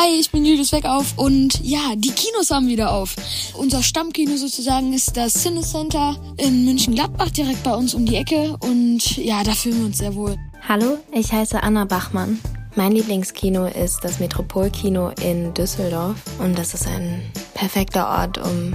[0.00, 3.16] Hi, ich bin Julius Weckauf und ja, die Kinos haben wieder auf.
[3.54, 9.16] Unser Stammkino sozusagen ist das Cinecenter in München-Gladbach, direkt bei uns um die Ecke und
[9.16, 10.36] ja, da fühlen wir uns sehr wohl.
[10.68, 12.38] Hallo, ich heiße Anna Bachmann.
[12.76, 17.20] Mein Lieblingskino ist das Metropolkino in Düsseldorf und das ist ein
[17.54, 18.74] perfekter Ort, um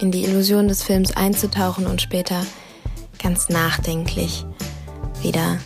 [0.00, 2.44] in die Illusion des Films einzutauchen und später
[3.22, 4.44] ganz nachdenklich
[5.22, 5.56] wieder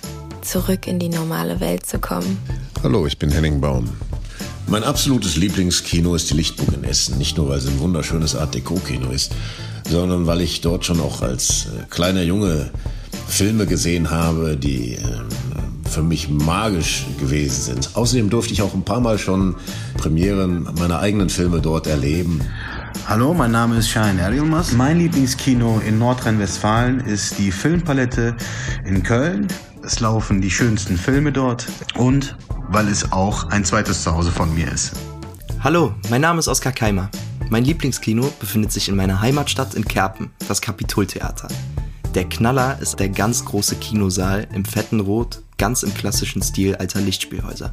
[0.43, 2.39] zurück in die normale Welt zu kommen.
[2.84, 3.91] Hallo, ich bin Henning Baum.
[4.72, 7.18] Mein absolutes Lieblingskino ist die Lichtburg in Essen.
[7.18, 9.35] Nicht nur, weil es ein wunderschönes Art Deco-Kino ist,
[9.86, 12.71] sondern weil ich dort schon auch als äh, kleiner Junge
[13.29, 15.00] Filme gesehen habe, die äh,
[15.90, 17.90] für mich magisch gewesen sind.
[17.96, 19.57] Außerdem durfte ich auch ein paar Mal schon
[19.98, 22.40] Premieren meiner eigenen Filme dort erleben.
[23.07, 24.73] Hallo, mein Name ist Shahin Erilmas.
[24.73, 28.34] Mein Lieblingskino in Nordrhein-Westfalen ist die Filmpalette
[28.86, 29.48] in Köln.
[29.84, 31.67] Es laufen die schönsten Filme dort
[31.98, 32.36] und
[32.72, 34.92] weil es auch ein zweites Zuhause von mir ist.
[35.61, 37.11] Hallo, mein Name ist Oskar Keimer.
[37.51, 41.48] Mein Lieblingskino befindet sich in meiner Heimatstadt in Kerpen, das Kapitoltheater.
[42.15, 47.00] Der Knaller ist der ganz große Kinosaal im fetten Rot, ganz im klassischen Stil alter
[47.00, 47.73] Lichtspielhäuser.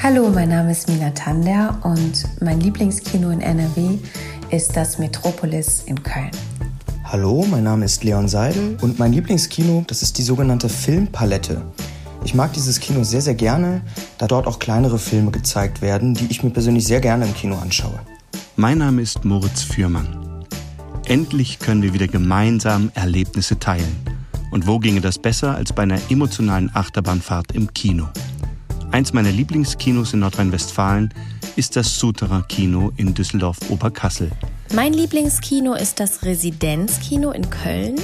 [0.00, 3.98] Hallo, mein Name ist Mina Tander und mein Lieblingskino in NRW
[4.50, 6.30] ist das Metropolis in Köln.
[7.04, 11.62] Hallo, mein Name ist Leon Seidel und mein Lieblingskino, das ist die sogenannte Filmpalette.
[12.26, 13.82] Ich mag dieses Kino sehr, sehr gerne,
[14.18, 17.56] da dort auch kleinere Filme gezeigt werden, die ich mir persönlich sehr gerne im Kino
[17.56, 18.00] anschaue.
[18.56, 20.44] Mein Name ist Moritz Fürmann.
[21.06, 23.96] Endlich können wir wieder gemeinsam Erlebnisse teilen.
[24.50, 28.08] Und wo ginge das besser als bei einer emotionalen Achterbahnfahrt im Kino?
[28.90, 31.14] Eins meiner Lieblingskinos in Nordrhein-Westfalen
[31.54, 34.32] ist das Suterer Kino in Düsseldorf-Oberkassel.
[34.74, 37.94] Mein Lieblingskino ist das Residenzkino in Köln.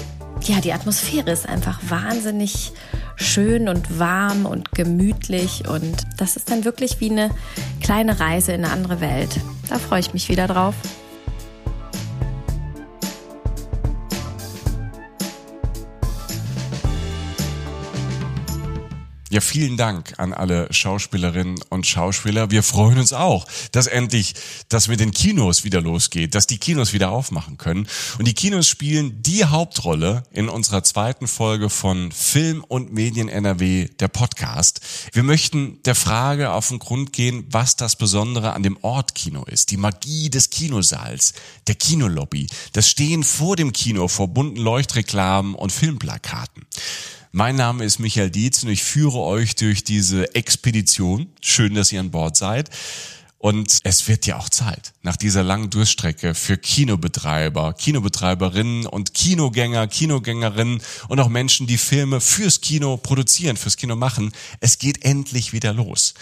[0.44, 2.72] Ja, die Atmosphäre ist einfach wahnsinnig
[3.14, 7.30] schön und warm und gemütlich und das ist dann wirklich wie eine
[7.80, 9.38] kleine Reise in eine andere Welt.
[9.68, 10.74] Da freue ich mich wieder drauf.
[19.32, 22.50] Ja, vielen Dank an alle Schauspielerinnen und Schauspieler.
[22.50, 24.34] Wir freuen uns auch, dass endlich
[24.68, 27.88] das mit den Kinos wieder losgeht, dass die Kinos wieder aufmachen können.
[28.18, 33.88] Und die Kinos spielen die Hauptrolle in unserer zweiten Folge von Film und Medien NRW,
[34.00, 34.82] der Podcast.
[35.14, 39.44] Wir möchten der Frage auf den Grund gehen, was das Besondere an dem Ort Kino
[39.44, 39.70] ist.
[39.70, 41.32] Die Magie des Kinosaals,
[41.68, 46.66] der Kinolobby, das Stehen vor dem Kino vor bunten Leuchtreklamen und Filmplakaten.
[47.34, 51.32] Mein Name ist Michael Dietz und ich führe euch durch diese Expedition.
[51.40, 52.68] Schön, dass ihr an Bord seid.
[53.38, 59.88] Und es wird ja auch Zeit nach dieser langen Durststrecke für Kinobetreiber, Kinobetreiberinnen und Kinogänger,
[59.88, 64.32] Kinogängerinnen und auch Menschen, die Filme fürs Kino produzieren, fürs Kino machen.
[64.60, 66.12] Es geht endlich wieder los.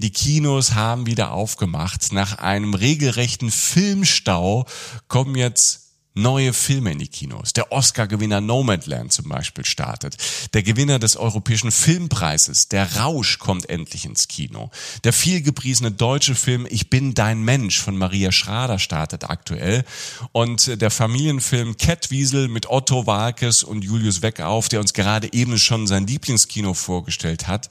[0.00, 2.12] Die Kinos haben wieder aufgemacht.
[2.12, 4.66] Nach einem regelrechten Filmstau
[5.06, 5.85] kommen jetzt
[6.16, 7.52] neue Filme in die Kinos.
[7.52, 10.16] Der Oscar-Gewinner Nomadland zum Beispiel startet.
[10.54, 14.70] Der Gewinner des Europäischen Filmpreises, der Rausch, kommt endlich ins Kino.
[15.04, 19.84] Der vielgepriesene deutsche Film Ich bin dein Mensch von Maria Schrader startet aktuell.
[20.32, 25.86] Und der Familienfilm Kettwiesel mit Otto Walkes und Julius Weckauf, der uns gerade eben schon
[25.86, 27.68] sein Lieblingskino vorgestellt hat,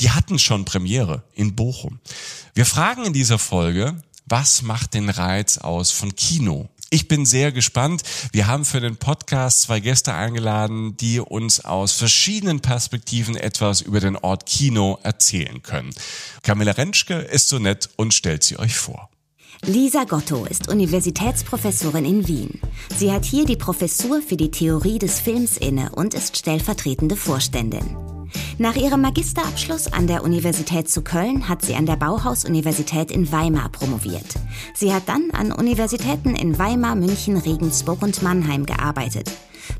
[0.00, 2.00] die hatten schon Premiere in Bochum.
[2.54, 6.68] Wir fragen in dieser Folge, was macht den Reiz aus von Kino?
[6.92, 8.02] Ich bin sehr gespannt.
[8.32, 14.00] Wir haben für den Podcast zwei Gäste eingeladen, die uns aus verschiedenen Perspektiven etwas über
[14.00, 15.94] den Ort Kino erzählen können.
[16.42, 19.08] Camilla Rentschke ist so nett und stellt sie euch vor.
[19.62, 22.60] Lisa Gotto ist Universitätsprofessorin in Wien.
[22.96, 28.09] Sie hat hier die Professur für die Theorie des Films inne und ist stellvertretende Vorständin.
[28.58, 33.70] Nach ihrem Magisterabschluss an der Universität zu Köln hat sie an der Bauhaus-Universität in Weimar
[33.70, 34.26] promoviert.
[34.74, 39.30] Sie hat dann an Universitäten in Weimar, München, Regensburg und Mannheim gearbeitet,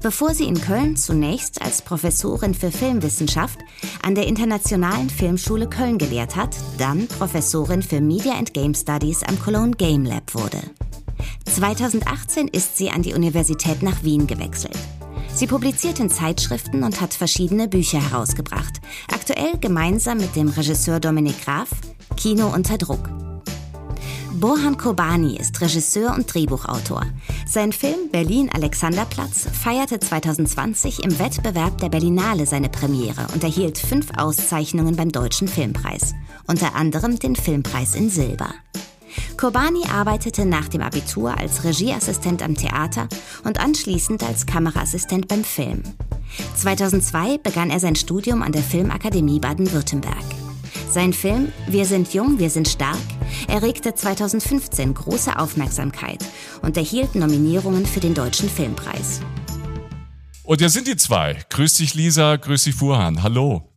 [0.02, 3.58] bevor sie in Köln zunächst als Professorin für Filmwissenschaft
[4.02, 9.38] an der Internationalen Filmschule Köln gelehrt hat, dann Professorin für Media and Game Studies am
[9.38, 10.60] Cologne Game Lab wurde.
[11.44, 14.78] 2018 ist sie an die Universität nach Wien gewechselt.
[15.40, 18.78] Sie publiziert in Zeitschriften und hat verschiedene Bücher herausgebracht.
[19.10, 21.70] Aktuell gemeinsam mit dem Regisseur Dominik Graf
[22.14, 23.08] Kino unter Druck.
[24.34, 27.06] Bohan Kobani ist Regisseur und Drehbuchautor.
[27.46, 34.08] Sein Film Berlin Alexanderplatz feierte 2020 im Wettbewerb der Berlinale seine Premiere und erhielt fünf
[34.18, 36.12] Auszeichnungen beim Deutschen Filmpreis,
[36.48, 38.50] unter anderem den Filmpreis in Silber.
[39.36, 43.08] Kobani arbeitete nach dem Abitur als Regieassistent am Theater
[43.44, 45.82] und anschließend als Kameraassistent beim Film.
[46.56, 50.24] 2002 begann er sein Studium an der Filmakademie Baden-Württemberg.
[50.90, 52.98] Sein Film Wir sind jung, wir sind stark
[53.48, 56.24] erregte 2015 große Aufmerksamkeit
[56.62, 59.20] und erhielt Nominierungen für den Deutschen Filmpreis.
[60.44, 61.44] Und hier sind die zwei.
[61.50, 62.36] Grüß dich, Lisa.
[62.36, 63.22] Grüß dich, Furhan.
[63.22, 63.68] Hallo.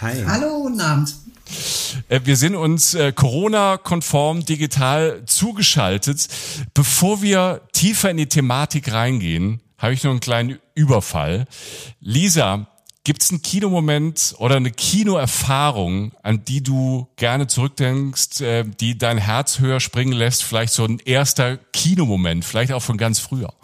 [0.00, 0.24] Hi.
[0.26, 1.14] Hallo, guten Abend.
[2.08, 6.28] Äh, wir sind uns äh, Corona-konform digital zugeschaltet.
[6.74, 11.46] Bevor wir tiefer in die Thematik reingehen, habe ich noch einen kleinen Überfall.
[12.00, 12.66] Lisa,
[13.04, 19.18] gibt es einen Kinomoment oder eine Kinoerfahrung, an die du gerne zurückdenkst, äh, die dein
[19.18, 20.42] Herz höher springen lässt?
[20.42, 23.54] Vielleicht so ein erster Kinomoment, vielleicht auch von ganz früher.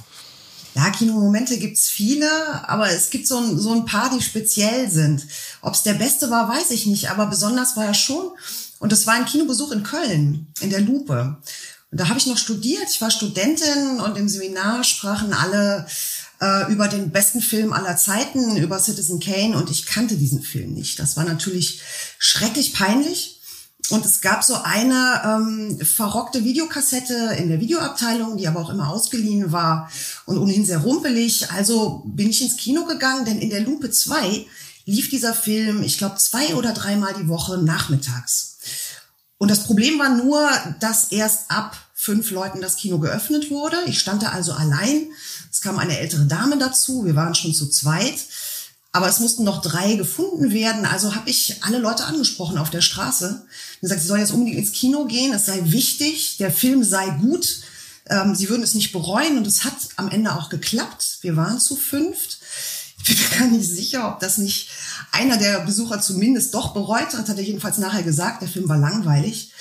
[0.75, 2.29] Ja, Kinomomente gibt's viele,
[2.69, 5.27] aber es gibt so ein, so ein paar, die speziell sind.
[5.61, 8.31] Ob's der beste war, weiß ich nicht, aber besonders war er schon.
[8.79, 11.37] Und das war ein Kinobesuch in Köln, in der Lupe.
[11.91, 15.87] Und da habe ich noch studiert, ich war Studentin und im Seminar sprachen alle
[16.41, 20.73] äh, über den besten Film aller Zeiten, über Citizen Kane und ich kannte diesen Film
[20.73, 20.99] nicht.
[20.99, 21.83] Das war natürlich
[22.19, 23.42] schrecklich peinlich.
[23.93, 28.89] Und es gab so eine ähm, verrockte Videokassette in der Videoabteilung, die aber auch immer
[28.89, 29.91] ausgeliehen war
[30.27, 31.51] und ohnehin sehr rumpelig.
[31.51, 34.47] Also bin ich ins Kino gegangen, denn in der Lupe 2
[34.87, 38.59] lief dieser Film, ich glaube, zwei oder dreimal die Woche nachmittags.
[39.39, 40.49] Und das Problem war nur,
[40.81, 43.77] dass erst ab fünf Leuten das Kino geöffnet wurde.
[43.87, 45.07] Ich stand da also allein.
[45.51, 47.05] Es kam eine ältere Dame dazu.
[47.05, 48.15] Wir waren schon zu zweit.
[48.95, 50.85] Aber es mussten noch drei gefunden werden.
[50.85, 54.59] Also habe ich alle Leute angesprochen auf der Straße und gesagt, sie sollen jetzt unbedingt
[54.59, 55.33] ins Kino gehen.
[55.33, 57.63] Es sei wichtig, der Film sei gut.
[58.11, 61.19] Ähm, sie würden es nicht bereuen und es hat am Ende auch geklappt.
[61.23, 62.41] Wir waren zu fünft.
[62.99, 64.69] Ich bin mir gar nicht sicher, ob das nicht
[65.11, 68.43] einer der Besucher zumindest doch bereut hat, hat er jedenfalls nachher gesagt.
[68.43, 69.53] Der Film war langweilig.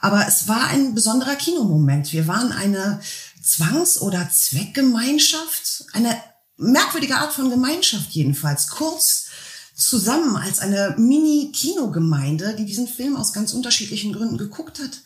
[0.00, 2.12] Aber es war ein besonderer Kinomoment.
[2.12, 3.00] Wir waren eine
[3.42, 6.16] Zwangs- oder Zweckgemeinschaft, eine
[6.58, 9.26] merkwürdige Art von Gemeinschaft jedenfalls, kurz
[9.74, 15.00] zusammen als eine Mini-Kinogemeinde, die diesen Film aus ganz unterschiedlichen Gründen geguckt hat.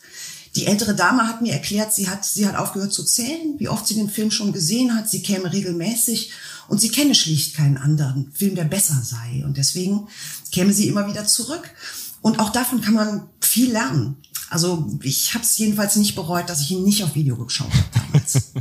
[0.55, 3.87] Die ältere Dame hat mir erklärt, sie hat, sie hat aufgehört zu zählen, wie oft
[3.87, 5.09] sie den Film schon gesehen hat.
[5.09, 6.31] Sie käme regelmäßig
[6.67, 9.43] und sie kenne schlicht keinen anderen Film, der besser sei.
[9.45, 10.07] Und deswegen
[10.51, 11.69] käme sie immer wieder zurück.
[12.21, 14.17] Und auch davon kann man viel lernen.
[14.49, 18.05] Also ich habe es jedenfalls nicht bereut, dass ich ihn nicht auf Video geschaut habe
[18.11, 18.33] damals.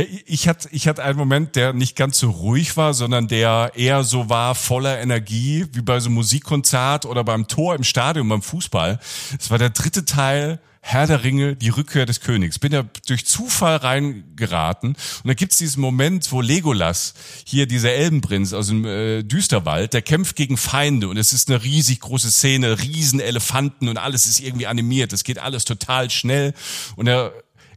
[0.00, 3.72] Ja, ich hatte, ich hatte einen Moment, der nicht ganz so ruhig war, sondern der
[3.74, 8.28] eher so war voller Energie, wie bei so einem Musikkonzert oder beim Tor im Stadion
[8.28, 8.98] beim Fußball.
[9.38, 12.58] Es war der dritte Teil Herr der Ringe, die Rückkehr des Königs.
[12.58, 17.12] Bin ja durch Zufall reingeraten und da gibt's diesen Moment, wo Legolas,
[17.44, 21.62] hier dieser Elbenprinz aus dem äh, Düsterwald, der kämpft gegen Feinde und es ist eine
[21.62, 26.54] riesig große Szene, riesen Elefanten und alles ist irgendwie animiert, es geht alles total schnell
[26.96, 27.34] und er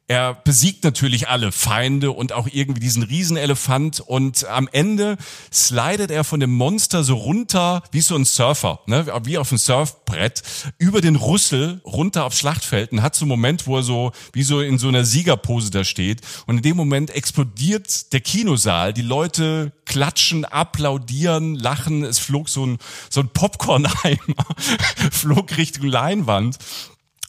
[0.08, 5.18] er besiegt natürlich alle Feinde und auch irgendwie diesen Riesenelefant und am Ende
[5.52, 9.08] slidet er von dem Monster so runter, wie so ein Surfer, ne?
[9.24, 10.44] wie auf ein Surfbrett,
[10.78, 14.44] über den Rüssel runter aufs Schlachtfeld und hat so einen Moment, wo er so wie
[14.44, 16.22] so in so einer Siegerpose da steht.
[16.48, 22.66] Und in dem Moment explodiert der Kinosaal, die Leute klatschen, applaudieren, lachen, es flog so
[22.66, 22.78] ein,
[23.10, 24.46] so ein Popcorn-Eimer,
[25.12, 26.58] flog Richtung Leinwand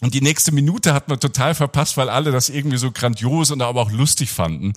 [0.04, 3.62] und die nächste Minute hat man total verpasst, weil alle das irgendwie so grandios und
[3.62, 4.74] aber auch lustig fanden.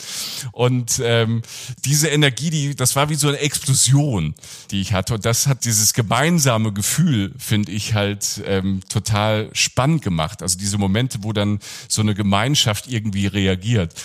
[0.53, 1.41] Und ähm,
[1.83, 4.35] diese Energie, die, das war wie so eine Explosion,
[4.71, 5.15] die ich hatte.
[5.15, 10.41] Und das hat dieses gemeinsame Gefühl, finde ich, halt ähm, total spannend gemacht.
[10.41, 13.96] Also diese Momente, wo dann so eine Gemeinschaft irgendwie reagiert.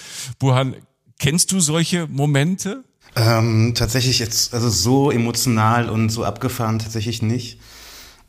[0.41, 0.75] Burhan,
[1.21, 2.83] kennst du solche Momente?
[3.15, 7.61] Ähm, tatsächlich jetzt, also so emotional und so abgefahren tatsächlich nicht.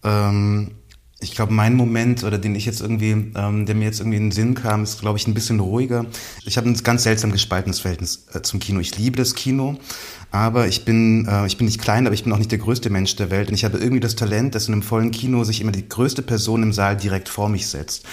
[0.03, 0.75] Ähm
[1.23, 4.25] ich glaube, mein Moment oder den ich jetzt irgendwie, ähm, der mir jetzt irgendwie in
[4.25, 6.05] den Sinn kam, ist, glaube ich, ein bisschen ruhiger.
[6.45, 8.79] Ich habe ein ganz seltsam gespaltenes Verhältnis äh, zum Kino.
[8.79, 9.77] Ich liebe das Kino,
[10.31, 12.89] aber ich bin, äh, ich bin nicht klein, aber ich bin auch nicht der größte
[12.89, 13.47] Mensch der Welt.
[13.47, 16.21] Und ich habe irgendwie das Talent, dass in einem vollen Kino sich immer die größte
[16.21, 18.05] Person im Saal direkt vor mich setzt.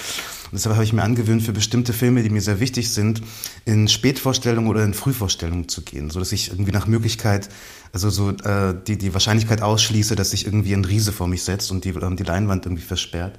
[0.50, 3.22] Und deshalb habe ich mir angewöhnt, für bestimmte Filme, die mir sehr wichtig sind,
[3.64, 7.48] in Spätvorstellungen oder in Frühvorstellungen zu gehen, so dass ich irgendwie nach Möglichkeit,
[7.92, 11.70] also so äh, die die Wahrscheinlichkeit ausschließe, dass sich irgendwie ein Riese vor mich setzt
[11.70, 13.38] und die ähm, die Leinwand irgendwie versperrt.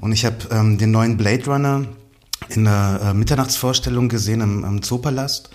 [0.00, 1.86] Und ich habe ähm, den neuen Blade Runner
[2.48, 5.50] in der äh, Mitternachtsvorstellung gesehen im, im Zoopalast.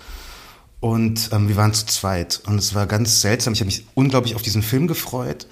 [0.80, 2.42] Und ähm, wir waren zu zweit.
[2.46, 3.54] Und es war ganz seltsam.
[3.54, 5.46] Ich habe mich unglaublich auf diesen Film gefreut.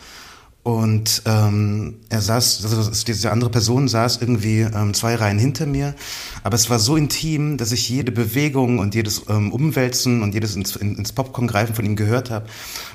[0.64, 5.97] Und ähm, er saß, also diese andere Person saß irgendwie ähm, zwei Reihen hinter mir,
[6.45, 10.54] aber es war so intim, dass ich jede Bewegung und jedes ähm, Umwälzen und jedes
[10.54, 12.47] ins, ins Popcorn greifen von ihm gehört habe.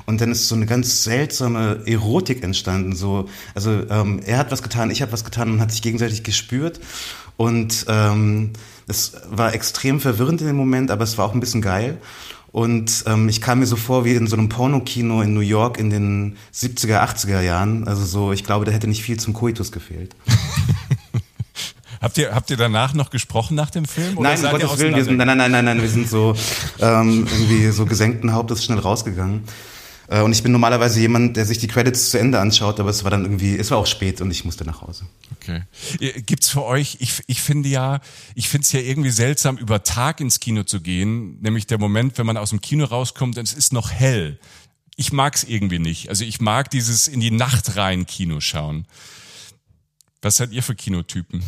[0.05, 2.95] Und dann ist so eine ganz seltsame Erotik entstanden.
[2.95, 6.23] So, also ähm, er hat was getan, ich habe was getan und hat sich gegenseitig
[6.23, 6.79] gespürt.
[7.35, 8.51] Und ähm,
[8.87, 11.97] es war extrem verwirrend in dem Moment, aber es war auch ein bisschen geil.
[12.51, 15.77] Und ähm, ich kam mir so vor wie in so einem Pornokino in New York
[15.77, 17.87] in den 70er, 80er Jahren.
[17.87, 20.15] Also so, ich glaube, da hätte nicht viel zum Koitus gefehlt.
[21.99, 24.17] Habt ihr, habt ihr danach noch gesprochen nach dem Film?
[24.17, 26.35] Oder nein, um Gottes Willen, wir sind, nein, nein, nein, nein, wir sind so
[26.79, 29.43] ähm, irgendwie so gesenkten Hauptes schnell rausgegangen.
[30.07, 33.03] Äh, und ich bin normalerweise jemand, der sich die Credits zu Ende anschaut, aber es
[33.03, 35.05] war dann irgendwie, es war auch spät und ich musste nach Hause.
[35.35, 35.63] Okay.
[36.25, 37.99] Gibt's für euch, ich, ich finde ja,
[38.35, 42.17] ich finde es ja irgendwie seltsam, über Tag ins Kino zu gehen, nämlich der Moment,
[42.17, 44.39] wenn man aus dem Kino rauskommt und es ist noch hell.
[44.95, 46.09] Ich mag's irgendwie nicht.
[46.09, 48.87] Also ich mag dieses in die Nacht rein Kino schauen.
[50.21, 51.43] Was seid ihr für Kinotypen?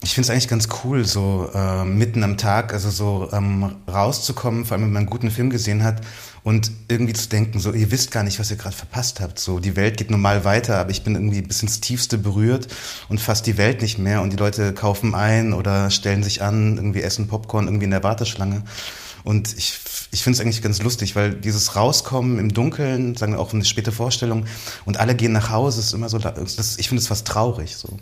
[0.00, 4.64] Ich finde es eigentlich ganz cool, so äh, mitten am Tag, also so ähm, rauszukommen,
[4.64, 6.02] vor allem wenn man einen guten Film gesehen hat
[6.44, 9.40] und irgendwie zu denken, so ihr wisst gar nicht, was ihr gerade verpasst habt.
[9.40, 12.68] So die Welt geht normal weiter, aber ich bin irgendwie bis ins Tiefste berührt
[13.08, 16.76] und fast die Welt nicht mehr und die Leute kaufen ein oder stellen sich an,
[16.76, 18.62] irgendwie essen Popcorn irgendwie in der Warteschlange.
[19.24, 19.78] Und ich,
[20.12, 23.64] ich finde es eigentlich ganz lustig, weil dieses Rauskommen im Dunkeln, sagen wir auch eine
[23.64, 24.46] späte Vorstellung,
[24.84, 27.98] und alle gehen nach Hause, ist immer so, das, ich finde es fast traurig so.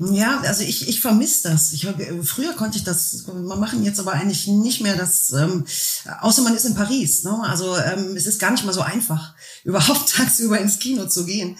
[0.00, 1.72] Ja, also ich, ich vermisse das.
[1.72, 1.88] Ich,
[2.22, 4.96] früher konnte ich das machen, jetzt aber eigentlich nicht mehr.
[4.96, 5.64] Das, ähm,
[6.20, 7.24] außer man ist in Paris.
[7.24, 7.36] Ne?
[7.42, 11.56] Also ähm, es ist gar nicht mal so einfach, überhaupt tagsüber ins Kino zu gehen.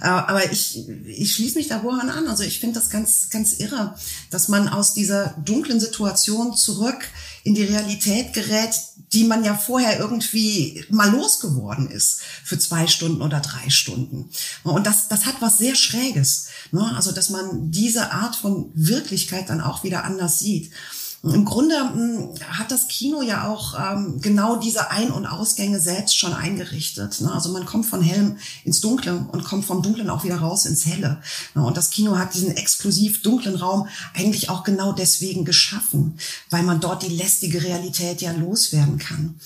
[0.00, 2.28] Äh, aber ich, ich schließe mich da Wohan an.
[2.28, 3.94] Also ich finde das ganz, ganz irre,
[4.30, 7.04] dass man aus dieser dunklen Situation zurück
[7.44, 8.70] in die Realität gerät,
[9.12, 14.30] die man ja vorher irgendwie mal losgeworden ist für zwei Stunden oder drei Stunden.
[14.62, 16.46] Und das, das hat was sehr Schräges.
[16.70, 16.92] Ne?
[16.96, 20.72] Also, dass man diese Art von Wirklichkeit dann auch wieder anders sieht.
[21.24, 26.18] Im Grunde hm, hat das Kino ja auch ähm, genau diese Ein- und Ausgänge selbst
[26.18, 27.20] schon eingerichtet.
[27.20, 27.32] Ne?
[27.32, 30.84] Also man kommt von hellem ins Dunkle und kommt vom Dunklen auch wieder raus ins
[30.84, 31.22] Helle.
[31.54, 31.64] Ne?
[31.64, 36.18] Und das Kino hat diesen exklusiv dunklen Raum eigentlich auch genau deswegen geschaffen,
[36.50, 39.38] weil man dort die lästige Realität ja loswerden kann.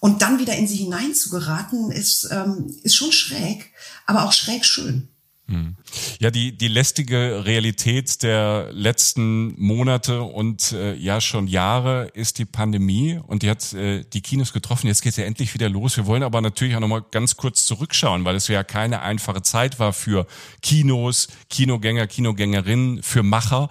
[0.00, 3.72] Und dann wieder in sie hinein zu geraten, ist, ähm, ist schon schräg,
[4.04, 5.08] aber auch schräg schön.
[5.46, 5.76] Hm.
[6.20, 12.46] Ja, die, die lästige Realität der letzten Monate und äh, ja schon Jahre ist die
[12.46, 14.86] Pandemie und die hat äh, die Kinos getroffen.
[14.86, 15.98] Jetzt geht ja endlich wieder los.
[15.98, 19.78] Wir wollen aber natürlich auch nochmal ganz kurz zurückschauen, weil es ja keine einfache Zeit
[19.78, 20.26] war für
[20.62, 23.68] Kinos, Kinogänger, Kinogängerinnen, für Macher.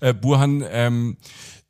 [0.00, 1.16] Äh, Burhan, ähm,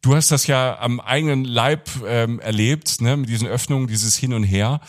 [0.06, 4.34] Du hast das ja am eigenen Leib ähm, erlebt, ne, mit diesen Öffnungen, dieses Hin
[4.34, 4.80] und Her.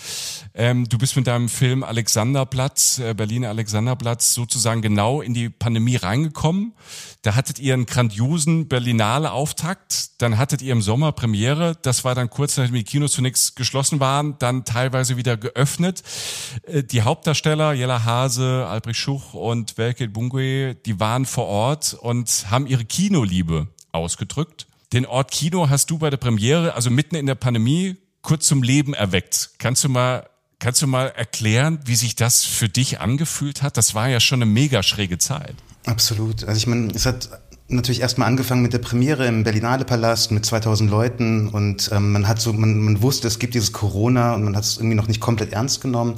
[0.54, 5.96] Ähm, du bist mit deinem Film Alexanderplatz, äh, Berliner Alexanderplatz, sozusagen genau in die Pandemie
[5.96, 6.74] reingekommen.
[7.24, 12.14] Da hattet ihr einen grandiosen Berlinale Auftakt, dann hattet ihr im Sommer Premiere, das war
[12.14, 16.04] dann kurz nachdem die Kinos zunächst geschlossen waren, dann teilweise wieder geöffnet.
[16.68, 22.52] Äh, die Hauptdarsteller, Jella Hase, Albrecht Schuch und Welke Bungwe, die waren vor Ort und
[22.52, 24.68] haben ihre Kinoliebe ausgedrückt.
[24.94, 28.64] Den Ort Kino hast du bei der Premiere, also mitten in der Pandemie, kurz zum
[28.64, 29.52] Leben erweckt.
[29.58, 30.30] Kannst du mal,
[30.60, 33.76] kannst du mal erklären, wie sich das für dich angefühlt hat?
[33.76, 35.56] Das war ja schon eine mega schräge Zeit.
[35.86, 36.46] Absolut.
[36.46, 37.30] Also ich meine, es hat
[37.70, 42.26] natürlich erstmal angefangen mit der Premiere im Berlinale Palast mit 2000 Leuten und ähm, man
[42.26, 45.10] hat so, man, man wusste, es gibt dieses Corona und man hat es irgendwie noch
[45.10, 46.16] nicht komplett ernst genommen.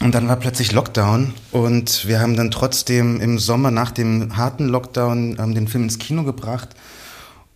[0.00, 4.68] Und dann war plötzlich Lockdown und wir haben dann trotzdem im Sommer nach dem harten
[4.68, 6.68] Lockdown ähm, den Film ins Kino gebracht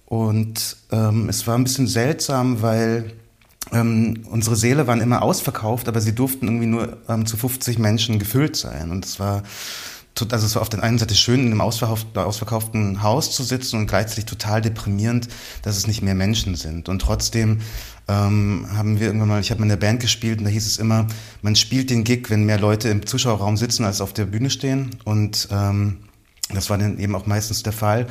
[0.06, 3.12] und ähm, es war ein bisschen seltsam, weil
[3.72, 8.20] ähm, unsere Seele waren immer ausverkauft, aber sie durften irgendwie nur ähm, zu 50 Menschen
[8.20, 8.92] gefüllt sein.
[8.92, 9.42] Und es war,
[10.30, 13.80] also es war auf der einen Seite schön, in einem ausverkauften, ausverkauften Haus zu sitzen
[13.80, 15.26] und gleichzeitig total deprimierend,
[15.62, 16.88] dass es nicht mehr Menschen sind.
[16.88, 17.58] Und trotzdem
[18.06, 20.66] ähm, haben wir irgendwann mal, ich habe mal in der Band gespielt und da hieß
[20.66, 21.08] es immer,
[21.42, 24.90] man spielt den Gig, wenn mehr Leute im Zuschauerraum sitzen als auf der Bühne stehen.
[25.04, 25.98] Und ähm,
[26.54, 28.06] das war dann eben auch meistens der Fall.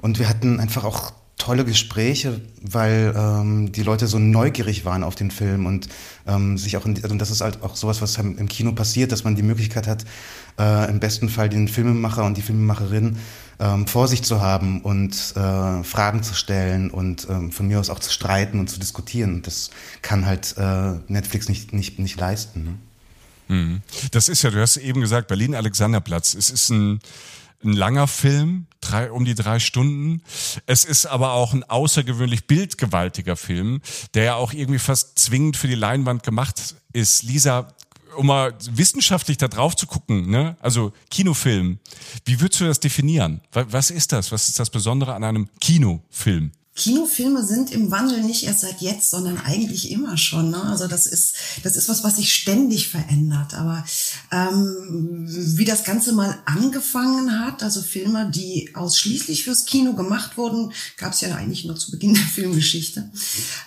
[0.00, 5.14] Und wir hatten einfach auch tolle Gespräche, weil ähm, die Leute so neugierig waren auf
[5.14, 5.88] den Film und
[6.26, 9.24] ähm, sich auch in, also das ist halt auch sowas, was im Kino passiert, dass
[9.24, 10.04] man die Möglichkeit hat,
[10.58, 13.18] äh, im besten Fall den Filmemacher und die Filmemacherin
[13.58, 17.90] ähm, vor sich zu haben und äh, Fragen zu stellen und ähm, von mir aus
[17.90, 19.42] auch zu streiten und zu diskutieren.
[19.42, 19.70] Das
[20.02, 22.64] kann halt äh, Netflix nicht nicht nicht leisten.
[22.64, 22.74] Ne?
[23.48, 23.82] Mhm.
[24.10, 26.34] Das ist ja, du hast eben gesagt, Berlin Alexanderplatz.
[26.34, 27.00] Es ist ein
[27.66, 30.22] ein langer Film, drei, um die drei Stunden.
[30.66, 33.80] Es ist aber auch ein außergewöhnlich bildgewaltiger Film,
[34.14, 37.22] der ja auch irgendwie fast zwingend für die Leinwand gemacht ist.
[37.22, 37.68] Lisa,
[38.16, 40.56] um mal wissenschaftlich da drauf zu gucken, ne?
[40.60, 41.78] also Kinofilm,
[42.24, 43.40] wie würdest du das definieren?
[43.52, 44.32] Was ist das?
[44.32, 46.52] Was ist das Besondere an einem Kinofilm?
[46.76, 50.50] Kinofilme sind im Wandel nicht erst seit jetzt, sondern eigentlich immer schon.
[50.50, 50.62] Ne?
[50.62, 53.54] Also das ist das ist was, was sich ständig verändert.
[53.54, 53.82] Aber
[54.30, 60.72] ähm, wie das Ganze mal angefangen hat, also Filme, die ausschließlich fürs Kino gemacht wurden,
[60.98, 63.10] gab es ja eigentlich nur zu Beginn der Filmgeschichte.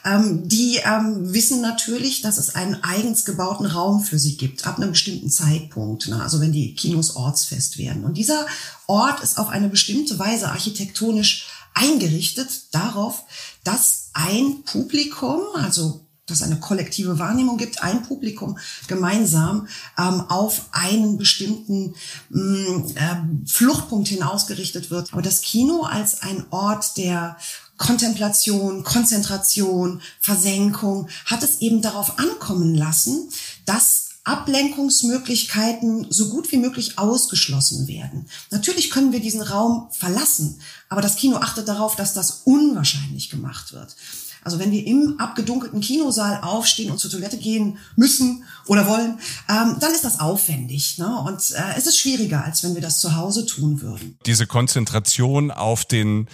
[0.05, 4.77] Ähm, die ähm, wissen natürlich, dass es einen eigens gebauten Raum für sie gibt ab
[4.77, 6.07] einem bestimmten Zeitpunkt.
[6.09, 6.21] Ne?
[6.21, 8.03] Also wenn die Kinos ortsfest werden.
[8.03, 8.45] Und dieser
[8.85, 11.47] Ort ist auf eine bestimmte Weise architektonisch
[11.79, 13.23] eingerichtet darauf,
[13.63, 19.67] dass ein Publikum, also dass eine kollektive Wahrnehmung gibt, ein Publikum gemeinsam
[19.97, 21.95] ähm, auf einen bestimmten
[22.29, 25.11] mh, äh, Fluchtpunkt hin ausgerichtet wird.
[25.11, 27.37] Aber das Kino als ein Ort der
[27.77, 33.29] Kontemplation, Konzentration, Versenkung hat es eben darauf ankommen lassen,
[33.65, 38.27] dass Ablenkungsmöglichkeiten so gut wie möglich ausgeschlossen werden.
[38.51, 43.73] Natürlich können wir diesen Raum verlassen, aber das Kino achtet darauf, dass das unwahrscheinlich gemacht
[43.73, 43.95] wird.
[44.43, 49.19] Also wenn wir im abgedunkelten Kinosaal aufstehen und zur Toilette gehen müssen oder wollen,
[49.49, 50.97] ähm, dann ist das aufwendig.
[50.97, 51.13] Ne?
[51.21, 54.17] Und äh, es ist schwieriger, als wenn wir das zu Hause tun würden.
[54.25, 56.27] Diese Konzentration auf den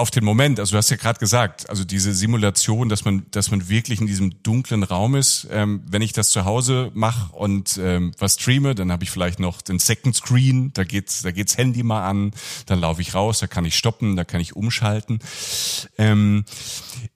[0.00, 3.50] auf den Moment, also du hast ja gerade gesagt, also diese Simulation, dass man, dass
[3.50, 5.46] man wirklich in diesem dunklen Raum ist.
[5.50, 9.38] Ähm, wenn ich das zu Hause mache und ähm, was streame, dann habe ich vielleicht
[9.38, 12.32] noch den Second Screen, da geht's, da geht's Handy mal an,
[12.64, 15.20] dann laufe ich raus, da kann ich stoppen, da kann ich umschalten.
[15.98, 16.44] Ähm,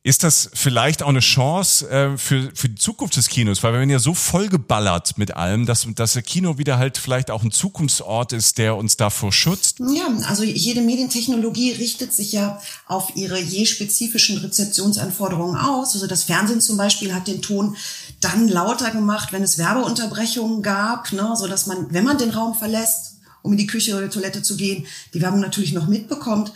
[0.07, 3.63] ist das vielleicht auch eine Chance äh, für, für die Zukunft des Kinos?
[3.63, 7.31] Weil wir werden ja so vollgeballert mit allem, dass, dass der Kino wieder halt vielleicht
[7.31, 9.79] auch ein Zukunftsort ist, der uns davor schützt.
[9.81, 15.95] Ja, also jede Medientechnologie richtet sich ja auf ihre je spezifischen Rezeptionsanforderungen aus.
[15.95, 17.75] Also das Fernsehen zum Beispiel hat den Ton
[18.21, 22.55] dann lauter gemacht, wenn es Werbeunterbrechungen gab, ne, so dass man, wenn man den Raum
[22.55, 23.14] verlässt,
[23.45, 26.51] um in die Küche oder die Toilette zu gehen, die Werbung natürlich noch mitbekommt.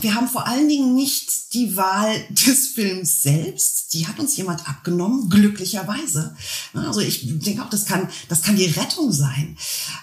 [0.00, 3.92] Wir haben vor allen Dingen nicht die Wahl des Films selbst.
[3.92, 6.34] Die hat uns jemand abgenommen, glücklicherweise.
[6.72, 9.58] Also ich denke auch, das kann, das kann die Rettung sein.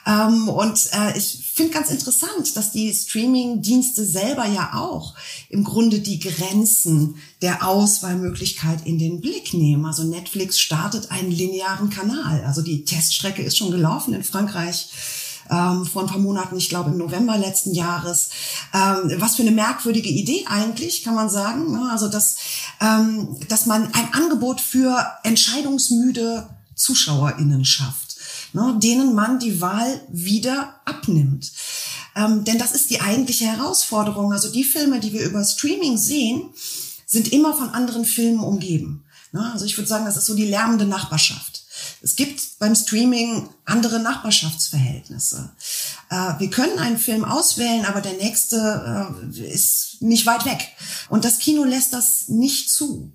[0.05, 5.15] Ähm, und äh, ich finde ganz interessant, dass die Streaming-Dienste selber ja auch
[5.49, 9.87] im Grunde die Grenzen der Auswahlmöglichkeit in den Blick nehmen.
[9.87, 12.43] Also Netflix startet einen linearen Kanal.
[12.43, 14.87] Also die Teststrecke ist schon gelaufen in Frankreich
[15.49, 18.29] ähm, vor ein paar Monaten, ich glaube im November letzten Jahres.
[18.73, 21.71] Ähm, was für eine merkwürdige Idee eigentlich, kann man sagen.
[21.71, 21.89] Ne?
[21.91, 22.37] Also, dass,
[22.79, 28.17] ähm, dass man ein Angebot für entscheidungsmüde ZuschauerInnen schafft,
[28.53, 28.77] ne?
[28.81, 31.51] denen man die Wahl wieder abnimmt.
[32.15, 34.33] Ähm, denn das ist die eigentliche Herausforderung.
[34.33, 36.49] Also die Filme, die wir über Streaming sehen,
[37.05, 39.03] sind immer von anderen Filmen umgeben.
[39.31, 39.51] Ne?
[39.51, 41.50] Also ich würde sagen, das ist so die lärmende Nachbarschaft.
[42.03, 45.51] Es gibt beim Streaming andere Nachbarschaftsverhältnisse.
[46.09, 50.67] Äh, wir können einen Film auswählen, aber der nächste äh, ist nicht weit weg.
[51.09, 53.11] Und das Kino lässt das nicht zu.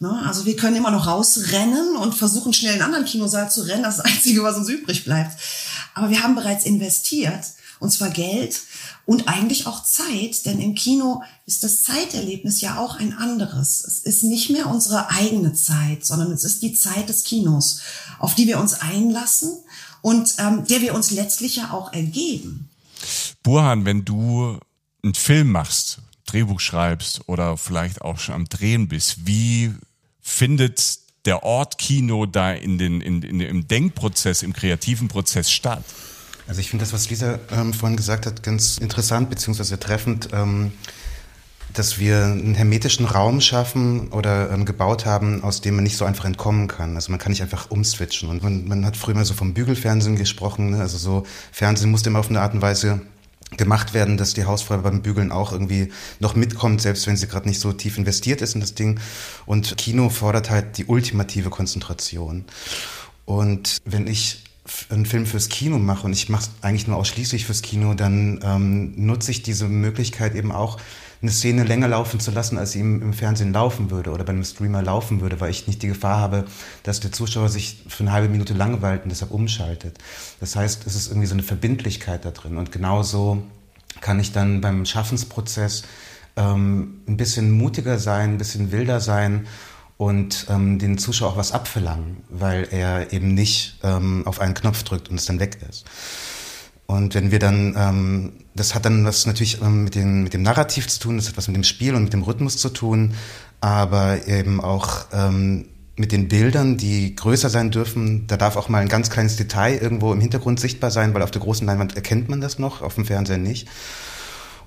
[0.00, 0.22] Ne?
[0.26, 3.82] Also wir können immer noch rausrennen und versuchen schnell in einen anderen Kinosaal zu rennen.
[3.82, 5.32] Das, ist das Einzige, was uns übrig bleibt.
[5.94, 7.44] Aber wir haben bereits investiert,
[7.80, 8.60] und zwar Geld
[9.06, 13.84] und eigentlich auch Zeit, denn im Kino ist das Zeiterlebnis ja auch ein anderes.
[13.84, 17.80] Es ist nicht mehr unsere eigene Zeit, sondern es ist die Zeit des Kinos,
[18.18, 19.52] auf die wir uns einlassen
[20.02, 22.68] und ähm, der wir uns letztlich ja auch ergeben.
[23.44, 24.58] Burhan, wenn du
[25.04, 29.72] einen Film machst, Drehbuch schreibst oder vielleicht auch schon am Drehen bist, wie
[30.20, 35.84] findet der Ort Kino da in den, in, in, im Denkprozess, im kreativen Prozess statt?
[36.48, 40.72] Also ich finde das, was Lisa ähm, vorhin gesagt hat, ganz interessant beziehungsweise treffend, ähm,
[41.72, 46.04] dass wir einen hermetischen Raum schaffen oder ähm, gebaut haben, aus dem man nicht so
[46.04, 46.94] einfach entkommen kann.
[46.94, 48.28] Also man kann nicht einfach umswitchen.
[48.28, 50.70] Und man, man hat früher mal so vom Bügelfernsehen gesprochen.
[50.70, 50.80] Ne?
[50.80, 53.00] Also so Fernsehen musste immer auf eine Art und Weise
[53.56, 57.48] gemacht werden, dass die Hausfrau beim Bügeln auch irgendwie noch mitkommt, selbst wenn sie gerade
[57.48, 58.98] nicht so tief investiert ist in das Ding.
[59.44, 62.44] Und Kino fordert halt die ultimative Konzentration.
[63.24, 64.45] Und wenn ich
[64.90, 68.40] einen Film fürs Kino mache und ich mache es eigentlich nur ausschließlich fürs Kino, dann
[68.42, 70.78] ähm, nutze ich diese Möglichkeit eben auch,
[71.22, 74.32] eine Szene länger laufen zu lassen, als sie im, im, Fernsehen laufen würde oder bei
[74.32, 76.44] einem Streamer laufen würde, weil ich nicht die Gefahr habe,
[76.82, 79.96] dass der Zuschauer sich für eine halbe Minute langweilt und deshalb umschaltet.
[80.40, 83.42] Das heißt, es ist irgendwie so eine Verbindlichkeit da drin und genauso
[84.00, 85.84] kann ich dann beim Schaffensprozess
[86.36, 89.46] ähm, ein bisschen mutiger sein, ein bisschen wilder sein
[89.96, 94.82] und ähm, den Zuschauer auch was abverlangen, weil er eben nicht ähm, auf einen Knopf
[94.82, 95.84] drückt und es dann weg ist.
[96.86, 100.42] Und wenn wir dann, ähm, das hat dann was natürlich ähm, mit, den, mit dem
[100.42, 103.14] Narrativ zu tun, das hat was mit dem Spiel und mit dem Rhythmus zu tun,
[103.60, 108.26] aber eben auch ähm, mit den Bildern, die größer sein dürfen.
[108.26, 111.30] Da darf auch mal ein ganz kleines Detail irgendwo im Hintergrund sichtbar sein, weil auf
[111.30, 113.66] der großen Leinwand erkennt man das noch, auf dem Fernseher nicht.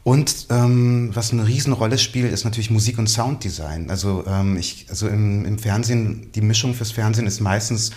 [0.03, 3.89] Und ähm, was eine Riesenrolle spielt, ist natürlich Musik und Sounddesign.
[3.89, 7.91] Also ähm, ich, also im, im Fernsehen, die Mischung fürs Fernsehen ist meistens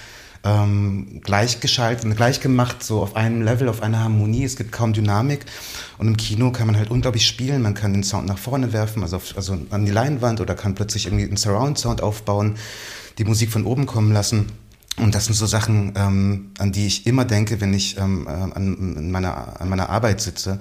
[0.44, 4.44] ähm, gleichgeschaltet und gleichgemacht, so auf einem Level, auf einer Harmonie.
[4.44, 5.46] Es gibt kaum Dynamik.
[5.98, 7.62] Und im Kino kann man halt unglaublich spielen.
[7.62, 10.74] Man kann den Sound nach vorne werfen, also, auf, also an die Leinwand oder kann
[10.74, 12.56] plötzlich irgendwie einen Surround-Sound aufbauen,
[13.18, 14.46] die Musik von oben kommen lassen.
[14.98, 18.52] Und das sind so Sachen, ähm, an die ich immer denke, wenn ich ähm, an,
[18.52, 20.60] an, meiner, an meiner Arbeit sitze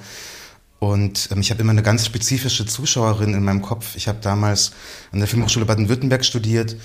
[0.82, 3.96] Und ähm, ich habe immer eine ganz spezifische Zuschauerin in meinem Kopf.
[3.96, 4.72] Ich habe damals
[5.12, 6.76] an der Filmhochschule Baden-Württemberg studiert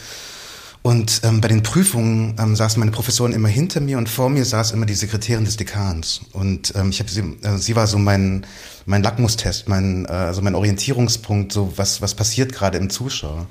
[0.83, 4.45] und ähm, bei den Prüfungen ähm, saßen meine Professoren immer hinter mir und vor mir
[4.45, 6.21] saß immer die Sekretärin des Dekans.
[6.33, 8.45] Und ähm, ich habe sie, äh, sie war so mein
[8.85, 13.47] mein Lackmustest, mein äh, also mein Orientierungspunkt, so was was passiert gerade im Zuschauer.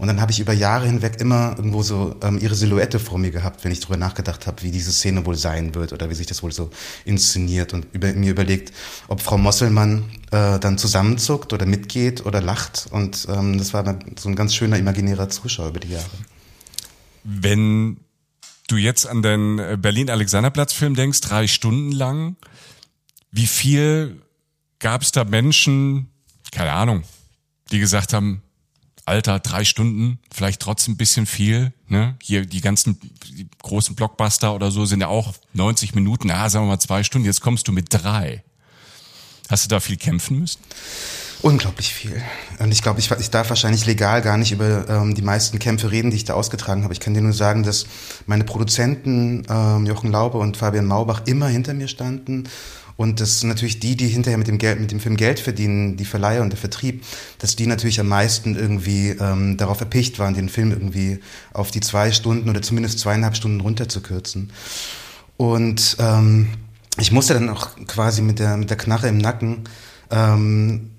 [0.00, 3.30] Und dann habe ich über Jahre hinweg immer irgendwo so ähm, ihre Silhouette vor mir
[3.30, 6.26] gehabt, wenn ich darüber nachgedacht habe, wie diese Szene wohl sein wird oder wie sich
[6.26, 6.70] das wohl so
[7.04, 8.72] inszeniert und über, mir überlegt,
[9.08, 12.88] ob Frau Mosselmann äh, dann zusammenzuckt oder mitgeht oder lacht.
[12.90, 16.08] Und ähm, das war so ein ganz schöner imaginärer Zuschauer über die Jahre.
[17.22, 17.98] Wenn
[18.68, 22.36] du jetzt an den äh, Berlin-Alexanderplatz-Film denkst, drei Stunden lang,
[23.32, 24.22] wie viel
[24.78, 26.08] gab es da Menschen,
[26.52, 27.02] keine Ahnung,
[27.70, 28.42] die gesagt haben,
[29.10, 31.72] Alter, drei Stunden, vielleicht trotzdem ein bisschen viel.
[31.88, 32.14] Ne?
[32.22, 36.66] Hier die ganzen die großen Blockbuster oder so sind ja auch 90 Minuten, ja, sagen
[36.66, 38.44] wir mal zwei Stunden, jetzt kommst du mit drei.
[39.48, 40.60] Hast du da viel kämpfen müssen?
[41.42, 42.22] Unglaublich viel.
[42.60, 45.90] Und ich glaube, ich, ich darf wahrscheinlich legal gar nicht über ähm, die meisten Kämpfe
[45.90, 46.92] reden, die ich da ausgetragen habe.
[46.92, 47.86] Ich kann dir nur sagen, dass
[48.26, 52.44] meine Produzenten ähm, Jochen Laube und Fabian Maubach immer hinter mir standen.
[53.00, 55.96] Und das sind natürlich die, die hinterher mit dem, Geld, mit dem Film Geld verdienen,
[55.96, 57.02] die Verleiher und der Vertrieb,
[57.38, 61.18] dass die natürlich am meisten irgendwie ähm, darauf erpicht waren, den Film irgendwie
[61.54, 64.52] auf die zwei Stunden oder zumindest zweieinhalb Stunden runterzukürzen.
[65.38, 66.50] Und ähm,
[66.98, 69.64] ich musste dann auch quasi mit der, mit der Knarre im Nacken
[70.10, 70.90] ähm,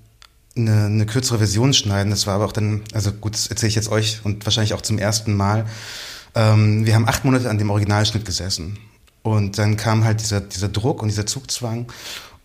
[0.57, 2.09] eine, eine kürzere Version schneiden.
[2.09, 4.81] Das war aber auch dann, also gut, das erzähle ich jetzt euch und wahrscheinlich auch
[4.81, 5.67] zum ersten Mal.
[6.33, 8.79] Ähm, wir haben acht Monate an dem Originalschnitt gesessen.
[9.23, 11.87] Und dann kam halt dieser, dieser Druck und dieser Zugzwang.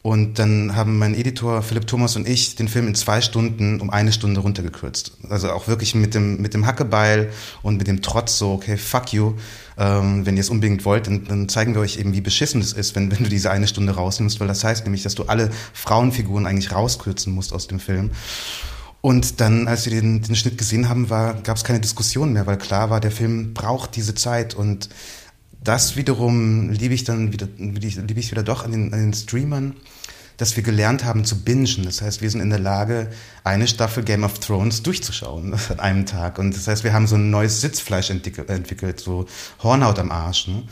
[0.06, 3.90] Und dann haben mein Editor Philipp Thomas und ich den Film in zwei Stunden um
[3.90, 5.16] eine Stunde runtergekürzt.
[5.28, 7.30] Also auch wirklich mit dem, mit dem Hackebeil
[7.62, 9.34] und mit dem Trotz so, okay, fuck you.
[9.76, 12.72] Ähm, wenn ihr es unbedingt wollt, dann, dann zeigen wir euch eben, wie beschissen es
[12.72, 15.50] ist, wenn, wenn du diese eine Stunde rausnimmst, weil das heißt nämlich, dass du alle
[15.72, 18.12] Frauenfiguren eigentlich rauskürzen musst aus dem Film.
[19.00, 22.58] Und dann, als wir den, den Schnitt gesehen haben, gab es keine Diskussion mehr, weil
[22.58, 24.88] klar war, der Film braucht diese Zeit und
[25.66, 29.74] das wiederum liebe ich dann wieder, liebe ich wieder doch an den, an den Streamern,
[30.36, 31.84] dass wir gelernt haben zu bingen.
[31.84, 33.10] Das heißt, wir sind in der Lage,
[33.42, 36.38] eine Staffel Game of Thrones durchzuschauen an einem Tag.
[36.38, 39.26] Und das heißt, wir haben so ein neues Sitzfleisch entwickelt, so
[39.62, 40.48] Hornhaut am Arsch.
[40.48, 40.62] Ne?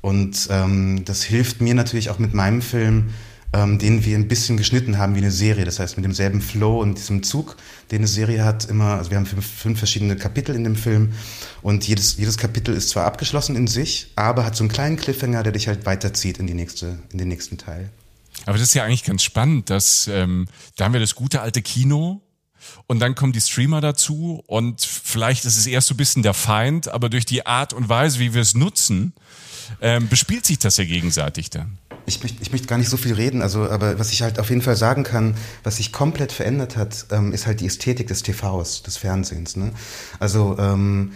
[0.00, 3.10] Und ähm, das hilft mir natürlich auch mit meinem Film,
[3.52, 5.64] ähm, den wir ein bisschen geschnitten haben wie eine Serie.
[5.64, 7.56] Das heißt, mit demselben Flow und diesem Zug,
[7.90, 11.12] den eine Serie hat, immer, also wir haben fünf, fünf verschiedene Kapitel in dem Film
[11.60, 15.42] und jedes, jedes Kapitel ist zwar abgeschlossen in sich, aber hat so einen kleinen Cliffhanger,
[15.42, 17.90] der dich halt weiterzieht in, die nächste, in den nächsten Teil.
[18.46, 21.62] Aber das ist ja eigentlich ganz spannend, dass ähm, da haben wir das gute alte
[21.62, 22.22] Kino,
[22.86, 26.34] und dann kommen die Streamer dazu und vielleicht ist es erst so ein bisschen der
[26.34, 29.14] Feind, aber durch die Art und Weise, wie wir es nutzen,
[29.80, 31.78] ähm, bespielt sich das ja gegenseitig dann.
[32.06, 34.50] Ich möchte, ich möchte gar nicht so viel reden, also, aber was ich halt auf
[34.50, 38.22] jeden Fall sagen kann, was sich komplett verändert hat, ähm, ist halt die Ästhetik des
[38.22, 39.56] TVs, des Fernsehens.
[39.56, 39.72] Ne?
[40.18, 41.12] Also ähm,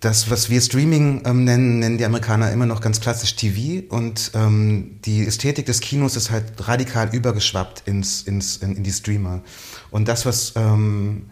[0.00, 4.30] das, was wir Streaming ähm, nennen, nennen die Amerikaner immer noch ganz klassisch TV und
[4.34, 9.42] ähm, die Ästhetik des Kinos ist halt radikal übergeschwappt ins, ins, in, in die Streamer.
[9.90, 11.30] Und das, was ähm,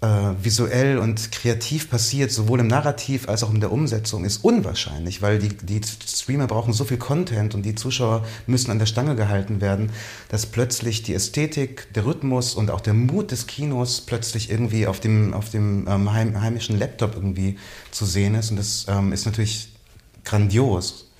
[0.00, 0.06] äh,
[0.42, 5.40] visuell und kreativ passiert, sowohl im Narrativ als auch in der Umsetzung, ist unwahrscheinlich, weil
[5.40, 9.60] die, die Streamer brauchen so viel Content und die Zuschauer müssen an der Stange gehalten
[9.60, 9.90] werden,
[10.28, 15.00] dass plötzlich die Ästhetik, der Rhythmus und auch der Mut des Kinos plötzlich irgendwie auf
[15.00, 17.58] dem, auf dem ähm, heim, heimischen Laptop irgendwie
[17.90, 18.50] zu sehen ist.
[18.50, 19.70] Und das ähm, ist natürlich
[20.24, 21.10] grandios.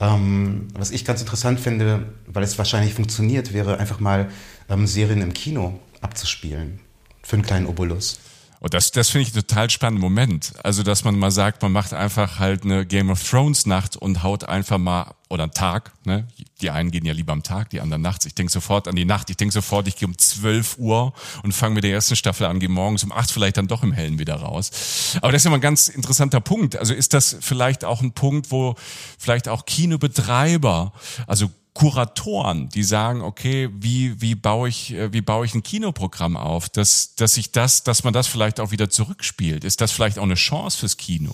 [0.00, 4.28] Ähm, was ich ganz interessant finde, weil es wahrscheinlich funktioniert, wäre einfach mal
[4.68, 6.80] ähm, Serien im Kino abzuspielen
[7.22, 8.18] für einen kleinen Obolus.
[8.64, 10.54] Und das, das finde ich einen total spannenden Moment.
[10.62, 14.22] Also, dass man mal sagt, man macht einfach halt eine Game of Thrones Nacht und
[14.22, 16.26] haut einfach mal, oder einen Tag, ne?
[16.62, 18.24] Die einen gehen ja lieber am Tag, die anderen nachts.
[18.24, 19.28] Ich denke sofort an die Nacht.
[19.28, 22.58] Ich denke sofort, ich gehe um 12 Uhr und fange mit der ersten Staffel an,
[22.58, 24.70] gehe morgens um 8 vielleicht dann doch im Hellen wieder raus.
[25.20, 26.76] Aber das ist ja mal ein ganz interessanter Punkt.
[26.76, 28.76] Also ist das vielleicht auch ein Punkt, wo
[29.18, 30.94] vielleicht auch Kinobetreiber,
[31.26, 36.36] also Kuratoren, die sagen, okay, wie, wie baue ich, äh, wie baue ich ein Kinoprogramm
[36.36, 39.64] auf, dass, dass ich das, dass man das vielleicht auch wieder zurückspielt.
[39.64, 41.32] Ist das vielleicht auch eine Chance fürs Kino?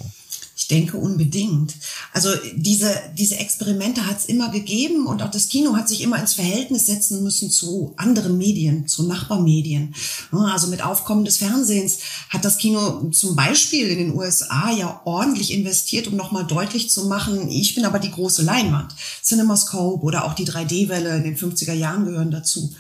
[0.71, 1.75] Denke unbedingt.
[2.13, 6.19] Also diese, diese Experimente hat es immer gegeben und auch das Kino hat sich immer
[6.19, 9.95] ins Verhältnis setzen müssen zu anderen Medien, zu Nachbarmedien.
[10.33, 15.53] Also mit Aufkommen des Fernsehens hat das Kino zum Beispiel in den USA ja ordentlich
[15.53, 18.95] investiert, um nochmal deutlich zu machen, ich bin aber die große Leinwand.
[19.23, 22.73] CinemaScope oder auch die 3D-Welle in den 50er Jahren gehören dazu.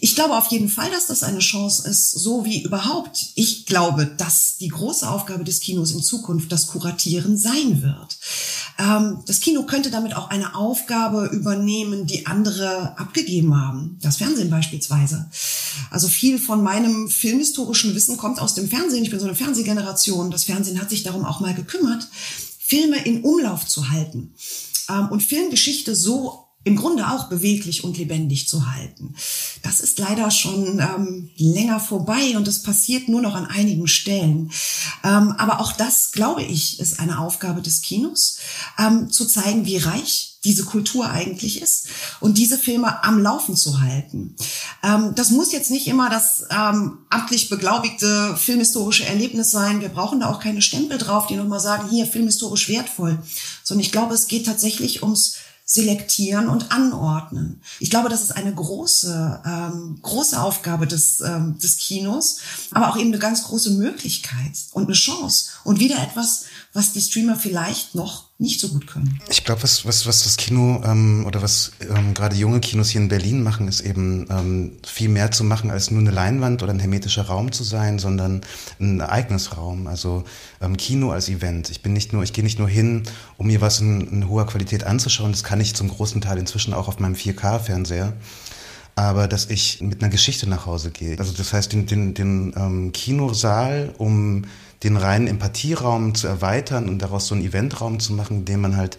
[0.00, 3.32] Ich glaube auf jeden Fall, dass das eine Chance ist, so wie überhaupt.
[3.34, 8.18] Ich glaube, dass die große Aufgabe des Kinos in Zukunft das Kuratieren sein wird.
[8.78, 13.98] Ähm, das Kino könnte damit auch eine Aufgabe übernehmen, die andere abgegeben haben.
[14.02, 15.30] Das Fernsehen beispielsweise.
[15.90, 19.02] Also viel von meinem filmhistorischen Wissen kommt aus dem Fernsehen.
[19.02, 20.30] Ich bin so eine Fernsehgeneration.
[20.30, 22.06] Das Fernsehen hat sich darum auch mal gekümmert,
[22.58, 24.34] Filme in Umlauf zu halten
[24.90, 29.14] ähm, und Filmgeschichte so im Grunde auch beweglich und lebendig zu halten.
[29.62, 34.50] Das ist leider schon ähm, länger vorbei und es passiert nur noch an einigen Stellen.
[35.04, 38.38] Ähm, aber auch das, glaube ich, ist eine Aufgabe des Kinos,
[38.80, 41.86] ähm, zu zeigen, wie reich diese Kultur eigentlich ist
[42.18, 44.34] und diese Filme am Laufen zu halten.
[44.82, 49.80] Ähm, das muss jetzt nicht immer das ähm, amtlich beglaubigte filmhistorische Erlebnis sein.
[49.80, 53.22] Wir brauchen da auch keine Stempel drauf, die nochmal sagen, hier filmhistorisch wertvoll,
[53.62, 55.36] sondern ich glaube, es geht tatsächlich ums
[55.68, 57.60] selektieren und anordnen.
[57.80, 62.38] Ich glaube, das ist eine große, ähm, große Aufgabe des, ähm, des Kinos,
[62.70, 66.44] aber auch eben eine ganz große Möglichkeit und eine Chance und wieder etwas,
[66.76, 69.18] was die Streamer vielleicht noch nicht so gut können.
[69.30, 73.00] Ich glaube, was, was, was das Kino ähm, oder was ähm, gerade junge Kinos hier
[73.00, 76.72] in Berlin machen, ist eben ähm, viel mehr zu machen, als nur eine Leinwand oder
[76.72, 78.42] ein hermetischer Raum zu sein, sondern
[78.78, 79.86] ein Ereignisraum.
[79.86, 80.24] Also
[80.60, 81.70] ähm, Kino als Event.
[81.70, 83.04] Ich bin nicht nur, ich gehe nicht nur hin,
[83.38, 85.32] um mir was in, in hoher Qualität anzuschauen.
[85.32, 88.12] Das kann ich zum großen Teil inzwischen auch auf meinem 4K-Fernseher
[88.98, 91.18] aber dass ich mit einer Geschichte nach Hause gehe.
[91.18, 94.46] Also das heißt, den, den, den ähm, Kinosaal, um
[94.86, 98.76] den reinen Empathieraum zu erweitern und daraus so einen Eventraum zu machen, in dem man
[98.76, 98.98] halt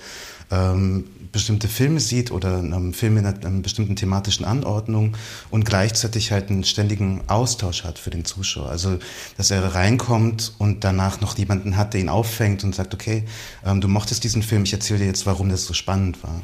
[0.52, 5.16] ähm, bestimmte Filme sieht oder ähm, Filme in einer, einer, bestimmten thematischen Anordnung
[5.50, 8.70] und gleichzeitig halt einen ständigen Austausch hat für den Zuschauer.
[8.70, 8.98] Also,
[9.36, 13.24] dass er reinkommt und danach noch jemanden hat, der ihn auffängt und sagt, okay,
[13.66, 16.42] ähm, du mochtest diesen Film, ich erzähle dir jetzt, warum das so spannend war.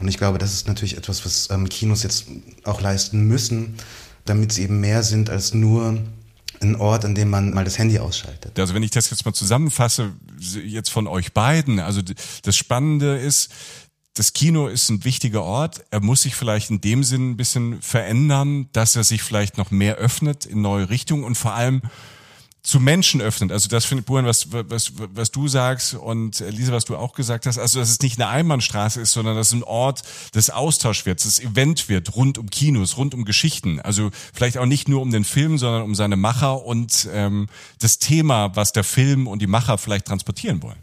[0.00, 2.26] Und ich glaube, das ist natürlich etwas, was ähm, Kinos jetzt
[2.64, 3.74] auch leisten müssen,
[4.24, 5.98] damit sie eben mehr sind als nur
[6.62, 8.58] ein Ort, an dem man mal das Handy ausschaltet.
[8.58, 10.12] Also wenn ich das jetzt mal zusammenfasse,
[10.64, 12.00] jetzt von euch beiden, also
[12.42, 13.52] das Spannende ist,
[14.14, 15.84] das Kino ist ein wichtiger Ort.
[15.90, 19.70] Er muss sich vielleicht in dem Sinn ein bisschen verändern, dass er sich vielleicht noch
[19.70, 21.82] mehr öffnet in neue Richtungen und vor allem
[22.62, 23.50] zu Menschen öffnet.
[23.50, 27.12] Also das finde ich, Buren, was, was, was du sagst und Lisa, was du auch
[27.14, 30.02] gesagt hast, also dass es nicht eine Einbahnstraße ist, sondern dass es ein Ort
[30.34, 33.80] des Austauschs wird, das Event wird, rund um Kinos, rund um Geschichten.
[33.80, 37.48] Also vielleicht auch nicht nur um den Film, sondern um seine Macher und ähm,
[37.80, 40.78] das Thema, was der Film und die Macher vielleicht transportieren wollen.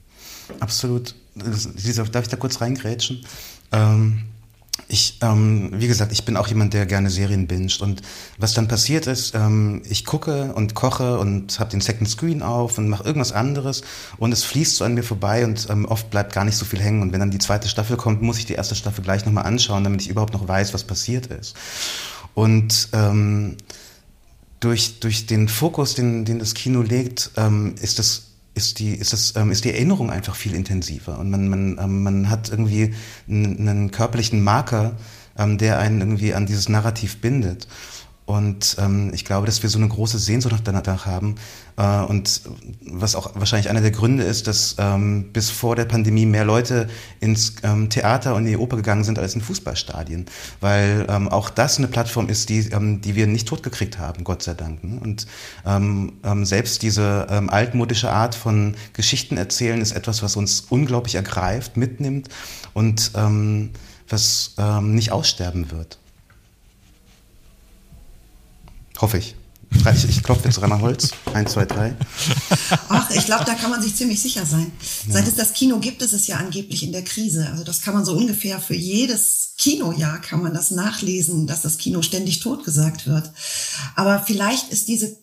[0.59, 1.15] Absolut.
[1.35, 3.25] Lisa, darf ich da kurz reingrätschen?
[3.71, 4.25] Ähm
[4.87, 7.81] ich, ähm, wie gesagt, ich bin auch jemand, der gerne Serien binscht.
[7.81, 8.01] Und
[8.37, 12.77] was dann passiert ist, ähm, ich gucke und koche und habe den Second Screen auf
[12.77, 13.83] und mache irgendwas anderes
[14.17, 16.79] und es fließt so an mir vorbei und ähm, oft bleibt gar nicht so viel
[16.79, 17.01] hängen.
[17.01, 19.83] Und wenn dann die zweite Staffel kommt, muss ich die erste Staffel gleich nochmal anschauen,
[19.83, 21.55] damit ich überhaupt noch weiß, was passiert ist.
[22.33, 23.57] Und ähm,
[24.59, 28.28] durch, durch den Fokus, den, den das Kino legt, ähm, ist das
[28.59, 32.03] ist die, ist das, ähm, ist die Erinnerung einfach viel intensiver und man, man, ähm,
[32.03, 32.93] man hat irgendwie
[33.29, 34.97] einen, körperlichen Marker,
[35.37, 37.67] ähm, der einen irgendwie an dieses Narrativ bindet.
[38.29, 41.33] Und ähm, ich glaube, dass wir so eine große Sehnsucht danach haben.
[41.77, 42.41] Äh, und
[42.81, 46.89] was auch wahrscheinlich einer der Gründe ist, dass ähm, bis vor der Pandemie mehr Leute
[47.21, 50.27] ins ähm, Theater und in die Oper gegangen sind als in Fußballstadien.
[50.61, 54.43] Weil ähm, auch das eine Plattform ist, die, ähm, die wir nicht totgekriegt haben, Gott
[54.43, 54.83] sei Dank.
[54.83, 54.99] Ne?
[55.03, 55.25] Und
[55.65, 61.15] ähm, ähm, selbst diese ähm, altmodische Art von Geschichten erzählen ist etwas, was uns unglaublich
[61.15, 62.29] ergreift, mitnimmt
[62.75, 63.71] und ähm,
[64.07, 65.98] was ähm, nicht aussterben wird.
[68.99, 69.35] Hoffe ich.
[69.71, 71.11] Ich, ich klopfe jetzt dreimal Holz.
[71.33, 71.95] Eins, zwei, drei.
[72.89, 74.71] Ach, ich glaube, da kann man sich ziemlich sicher sein.
[75.07, 75.13] Ja.
[75.13, 77.47] Seit es das Kino gibt, ist es ja angeblich in der Krise.
[77.51, 81.77] Also das kann man so ungefähr für jedes Kinojahr kann man das nachlesen, dass das
[81.77, 83.31] Kino ständig totgesagt wird.
[83.95, 85.17] Aber vielleicht ist diese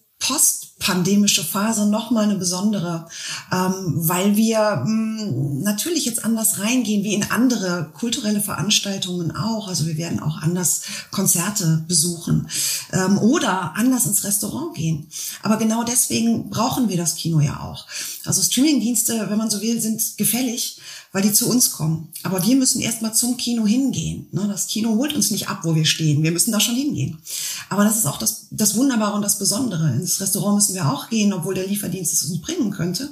[0.79, 3.07] postpandemische Phase noch mal eine besondere,
[3.53, 9.69] ähm, weil wir mh, mm, natürlich jetzt anders reingehen wie in andere kulturelle Veranstaltungen auch.
[9.69, 12.49] Also wir werden auch anders Konzerte besuchen
[12.93, 15.09] ähm, oder anders ins Restaurant gehen.
[15.43, 17.87] Aber genau deswegen brauchen wir das Kino ja auch.
[18.27, 20.79] Also Streamingdienste, wenn man so will, sind gefällig
[21.17, 22.09] weil die zu uns kommen.
[22.25, 24.27] Aber wir müssen erstmal zum Kino hingehen.
[24.33, 24.47] Ne?
[24.49, 26.23] Das Kino holt uns nicht ab, wo wir stehen.
[26.23, 27.17] Wir müssen da schon hingehen.
[27.71, 29.95] Aber das ist auch das, das Wunderbare und das Besondere.
[29.95, 33.09] Ins Restaurant müssen wir auch gehen, obwohl der Lieferdienst es uns bringen könnte.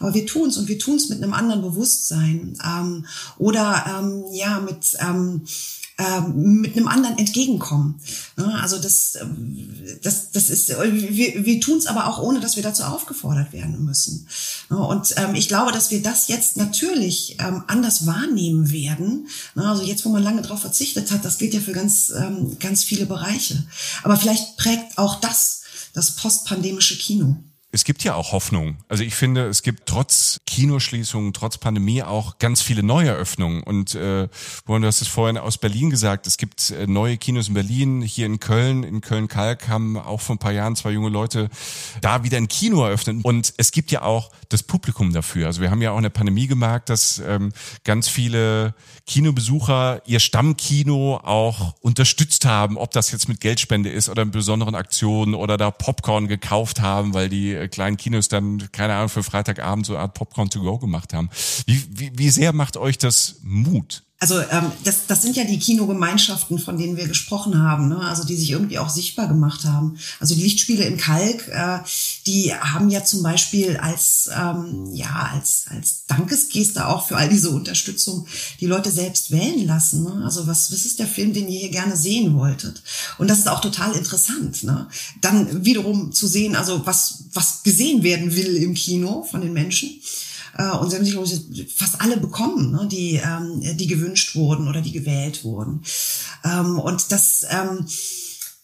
[0.00, 2.58] Aber wir tun es und wir tun es mit einem anderen Bewusstsein.
[2.64, 3.04] Ähm,
[3.36, 4.96] oder ähm, ja, mit...
[5.00, 5.42] Ähm,
[6.34, 8.00] mit einem anderen entgegenkommen.
[8.36, 9.68] Also das, ähm,
[10.02, 13.84] das, das ist, wir, wir tun es aber auch ohne, dass wir dazu aufgefordert werden
[13.84, 14.28] müssen.
[14.68, 19.28] Und ähm, ich glaube, dass wir das jetzt natürlich anders wahrnehmen werden.
[19.54, 22.12] Also jetzt, wo man lange darauf verzichtet hat, das gilt ja für ganz,
[22.60, 23.64] ganz viele Bereiche.
[24.02, 25.62] Aber vielleicht prägt auch das
[25.92, 27.36] das postpandemische Kino.
[27.74, 28.76] Es gibt ja auch Hoffnung.
[28.88, 33.62] Also ich finde, es gibt trotz Kinoschließungen, trotz Pandemie auch ganz viele Neueröffnungen.
[33.62, 34.28] Und äh,
[34.66, 38.26] du hast es vorhin aus Berlin gesagt, es gibt äh, neue Kinos in Berlin, hier
[38.26, 41.48] in Köln, in Köln-Kalk haben auch vor ein paar Jahren zwei junge Leute
[42.02, 43.24] da wieder ein Kino eröffnet.
[43.24, 45.46] Und es gibt ja auch das Publikum dafür.
[45.46, 47.54] Also wir haben ja auch in der Pandemie gemerkt, dass ähm,
[47.84, 48.74] ganz viele
[49.06, 54.74] Kinobesucher ihr Stammkino auch unterstützt haben, ob das jetzt mit Geldspende ist oder in besonderen
[54.74, 59.22] Aktionen oder da Popcorn gekauft haben, weil die äh, kleinen Kinos dann, keine Ahnung, für
[59.22, 61.30] Freitagabend so eine Art Popcorn to go gemacht haben.
[61.66, 64.04] Wie, wie, wie sehr macht euch das Mut?
[64.22, 67.98] Also ähm, das, das sind ja die Kinogemeinschaften, von denen wir gesprochen haben, ne?
[67.98, 69.98] also die sich irgendwie auch sichtbar gemacht haben.
[70.20, 71.80] Also die Lichtspiele in Kalk, äh,
[72.24, 77.50] die haben ja zum Beispiel als ähm, ja als als Dankesgeste auch für all diese
[77.50, 78.28] Unterstützung
[78.60, 80.04] die Leute selbst wählen lassen.
[80.04, 80.22] Ne?
[80.24, 82.80] Also was was ist der Film, den ihr hier gerne sehen wolltet?
[83.18, 84.62] Und das ist auch total interessant.
[84.62, 84.86] Ne?
[85.20, 90.00] Dann wiederum zu sehen, also was was gesehen werden will im Kino von den Menschen.
[90.56, 94.80] Äh, und sie haben sich fast alle bekommen, ne, die, ähm, die gewünscht wurden oder
[94.80, 95.82] die gewählt wurden.
[96.44, 97.86] Ähm, und das, ähm,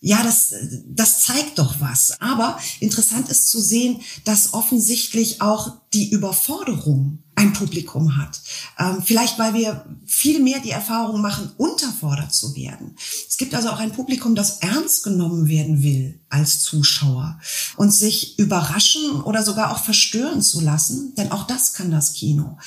[0.00, 0.54] ja, das,
[0.86, 2.20] das zeigt doch was.
[2.20, 8.40] Aber interessant ist zu sehen, dass offensichtlich auch die Überforderung ein Publikum hat.
[8.78, 12.96] Ähm, vielleicht, weil wir viel mehr die Erfahrung machen, unterfordert zu werden.
[13.28, 17.38] Es gibt also auch ein Publikum, das ernst genommen werden will als Zuschauer
[17.76, 22.58] und sich überraschen oder sogar auch verstören zu lassen, denn auch das kann das Kino,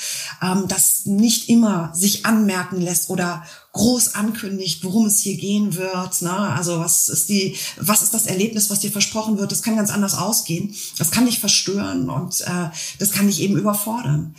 [0.41, 6.21] ähm, das nicht immer sich anmerken lässt oder groß ankündigt, worum es hier gehen wird.
[6.21, 6.31] Ne?
[6.31, 9.51] Also was ist die, was ist das Erlebnis, was dir versprochen wird?
[9.51, 10.75] Das kann ganz anders ausgehen.
[10.97, 14.35] Das kann dich verstören und äh, das kann dich eben überfordern.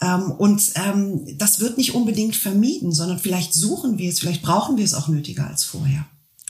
[0.00, 4.76] Ähm, und ähm, das wird nicht unbedingt vermieden, sondern vielleicht suchen wir es, vielleicht brauchen
[4.76, 6.06] wir es auch nötiger als vorher.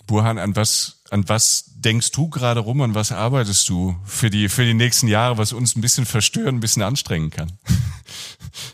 [0.06, 4.48] Burhan, an was, an was denkst du gerade rum, an was arbeitest du für die,
[4.48, 7.52] für die nächsten Jahre, was uns ein bisschen verstören, ein bisschen anstrengen kann?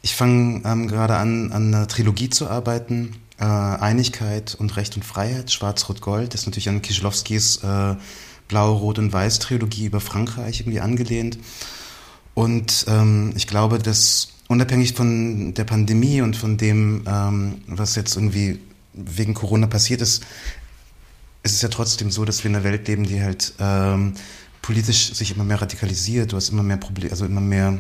[0.03, 3.15] Ich fange ähm, gerade an, an einer Trilogie zu arbeiten.
[3.39, 6.35] Äh, Einigkeit und Recht und Freiheit, Schwarz-Rot-Gold.
[6.35, 7.95] Das ist natürlich an Kischlowskis äh,
[8.49, 11.39] Blau, Rot und Weiß Trilogie über Frankreich irgendwie angelehnt.
[12.35, 18.17] Und ähm, ich glaube, dass unabhängig von der Pandemie und von dem, ähm, was jetzt
[18.17, 18.59] irgendwie
[18.95, 20.25] wegen Corona passiert ist,
[21.43, 24.15] ist es ja trotzdem so, dass wir in einer Welt leben, die halt ähm,
[24.63, 26.33] politisch sich immer mehr radikalisiert.
[26.33, 27.79] Du hast immer mehr Probleme, also immer mehr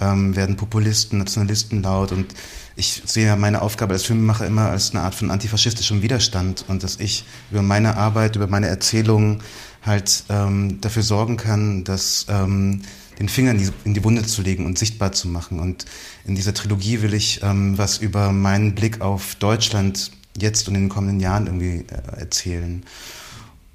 [0.00, 2.34] ähm, werden Populisten, Nationalisten laut und
[2.76, 6.82] ich sehe ja meine Aufgabe als Filmemacher immer als eine Art von antifaschistischem Widerstand und
[6.82, 9.42] dass ich über meine Arbeit, über meine Erzählungen
[9.82, 12.82] halt ähm, dafür sorgen kann, dass ähm,
[13.18, 15.60] den Finger in die, in die, Wunde zu legen und sichtbar zu machen.
[15.60, 15.84] Und
[16.24, 20.82] in dieser Trilogie will ich ähm, was über meinen Blick auf Deutschland jetzt und in
[20.82, 22.82] den kommenden Jahren irgendwie äh, erzählen.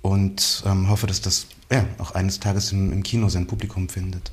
[0.02, 4.32] Und ähm, hoffe, dass das ja, auch eines Tages im, im Kino sein Publikum findet.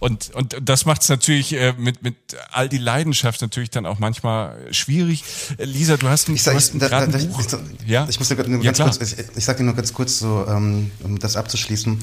[0.00, 2.14] Und, und das macht es natürlich äh, mit, mit
[2.50, 5.24] all die Leidenschaft natürlich dann auch manchmal schwierig.
[5.58, 7.40] Lisa, du hast ein, ich sag, du hast ein, da, da, Buch.
[7.40, 8.06] Ich, ja?
[8.08, 10.90] ich muss nur ganz ja, kurz, ich, ich sage dir nur ganz kurz, so, ähm,
[11.02, 11.98] um das abzuschließen.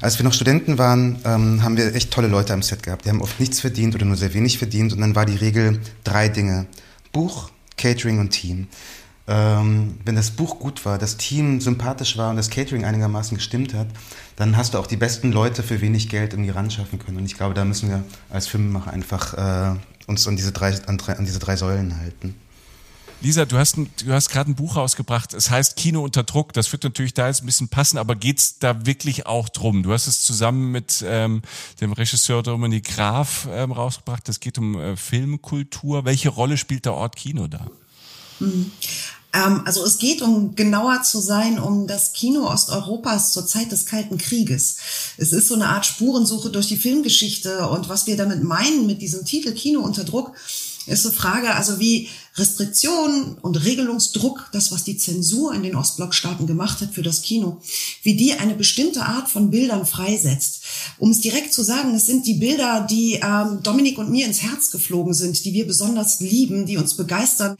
[0.00, 3.04] Als wir noch Studenten waren, ähm, haben wir echt tolle Leute am Set gehabt.
[3.04, 4.92] Die haben oft nichts verdient oder nur sehr wenig verdient.
[4.92, 6.66] Und dann war die Regel drei Dinge.
[7.12, 8.68] Buch, Catering und Team
[9.26, 13.72] ähm, wenn das Buch gut war, das Team sympathisch war und das Catering einigermaßen gestimmt
[13.72, 13.86] hat,
[14.36, 17.16] dann hast du auch die besten Leute für wenig Geld irgendwie ran schaffen können.
[17.18, 21.00] Und ich glaube, da müssen wir als Filmemacher einfach äh, uns an diese, drei, an,
[21.00, 22.34] an diese drei Säulen halten.
[23.22, 25.32] Lisa, du hast, hast gerade ein Buch rausgebracht.
[25.32, 26.52] Es heißt Kino unter Druck.
[26.52, 29.82] Das wird natürlich da jetzt ein bisschen passen, aber geht's da wirklich auch drum?
[29.82, 31.40] Du hast es zusammen mit ähm,
[31.80, 34.28] dem Regisseur Dominik Graf ähm, rausgebracht.
[34.28, 36.04] Es geht um äh, Filmkultur.
[36.04, 37.66] Welche Rolle spielt der Ort Kino da?
[38.40, 38.72] Mhm.
[39.34, 43.84] Ähm, also es geht, um genauer zu sein, um das Kino Osteuropas zur Zeit des
[43.84, 44.76] Kalten Krieges.
[45.16, 49.02] Es ist so eine Art Spurensuche durch die Filmgeschichte und was wir damit meinen mit
[49.02, 50.32] diesem Titel Kino unter Druck,
[50.86, 56.46] ist eine Frage, also wie Restriktionen und Regelungsdruck, das was die Zensur in den Ostblockstaaten
[56.46, 57.60] gemacht hat für das Kino,
[58.02, 60.62] wie die eine bestimmte Art von Bildern freisetzt.
[60.98, 64.42] Um es direkt zu sagen, es sind die Bilder, die ähm, Dominik und mir ins
[64.42, 67.56] Herz geflogen sind, die wir besonders lieben, die uns begeistern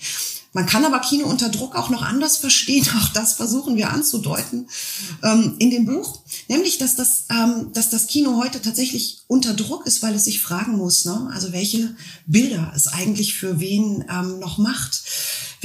[0.55, 2.87] man kann aber Kino unter Druck auch noch anders verstehen.
[2.97, 4.69] Auch das versuchen wir anzudeuten
[5.25, 6.21] ähm, in dem Buch.
[6.49, 10.41] Nämlich, dass das, ähm, dass das Kino heute tatsächlich unter Druck ist, weil es sich
[10.41, 11.29] fragen muss, ne?
[11.35, 11.97] also welche
[12.27, 15.03] Bilder es eigentlich für wen ähm, noch macht.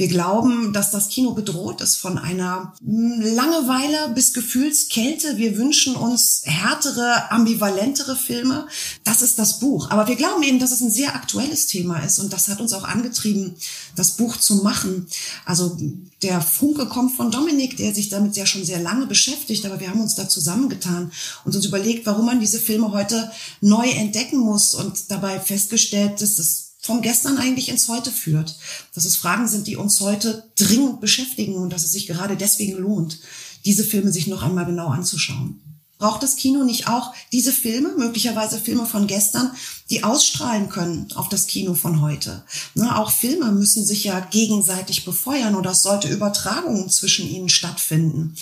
[0.00, 5.36] Wir glauben, dass das Kino bedroht ist von einer hm, Langeweile bis Gefühlskälte.
[5.36, 8.66] Wir wünschen uns härtere, ambivalentere Filme.
[9.04, 9.90] Das ist das Buch.
[9.90, 12.72] Aber wir glauben eben, dass es ein sehr aktuelles Thema ist und das hat uns
[12.72, 13.56] auch angetrieben,
[13.94, 15.06] das Buch zu machen.
[15.44, 15.76] Also
[16.22, 19.90] der Funke kommt von Dominik, der sich damit ja schon sehr lange beschäftigt, aber wir
[19.90, 21.12] haben uns da zusammengetan
[21.44, 23.30] und uns überlegt, warum man diese Filme heute
[23.60, 28.56] neu entdecken muss und dabei festgestellt, dass es vom Gestern eigentlich ins Heute führt.
[28.96, 32.78] Dass es Fragen sind, die uns heute dringend beschäftigen und dass es sich gerade deswegen
[32.78, 33.20] lohnt,
[33.64, 35.60] diese Filme sich noch einmal genau anzuschauen.
[35.98, 39.52] Braucht das Kino nicht auch diese Filme, möglicherweise Filme von gestern,
[39.88, 42.42] die ausstrahlen können auf das Kino von heute?
[42.74, 48.34] Ne, auch Filme müssen sich ja gegenseitig befeuern oder es sollte Übertragungen zwischen ihnen stattfinden.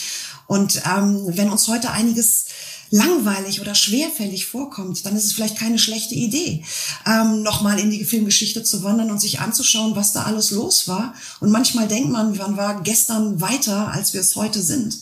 [0.46, 2.46] Und ähm, wenn uns heute einiges
[2.91, 6.64] langweilig oder schwerfällig vorkommt, dann ist es vielleicht keine schlechte Idee,
[7.07, 11.14] ähm, nochmal in die Filmgeschichte zu wandern und sich anzuschauen, was da alles los war.
[11.41, 14.99] Und manchmal denkt man, man war gestern weiter, als wir es heute sind.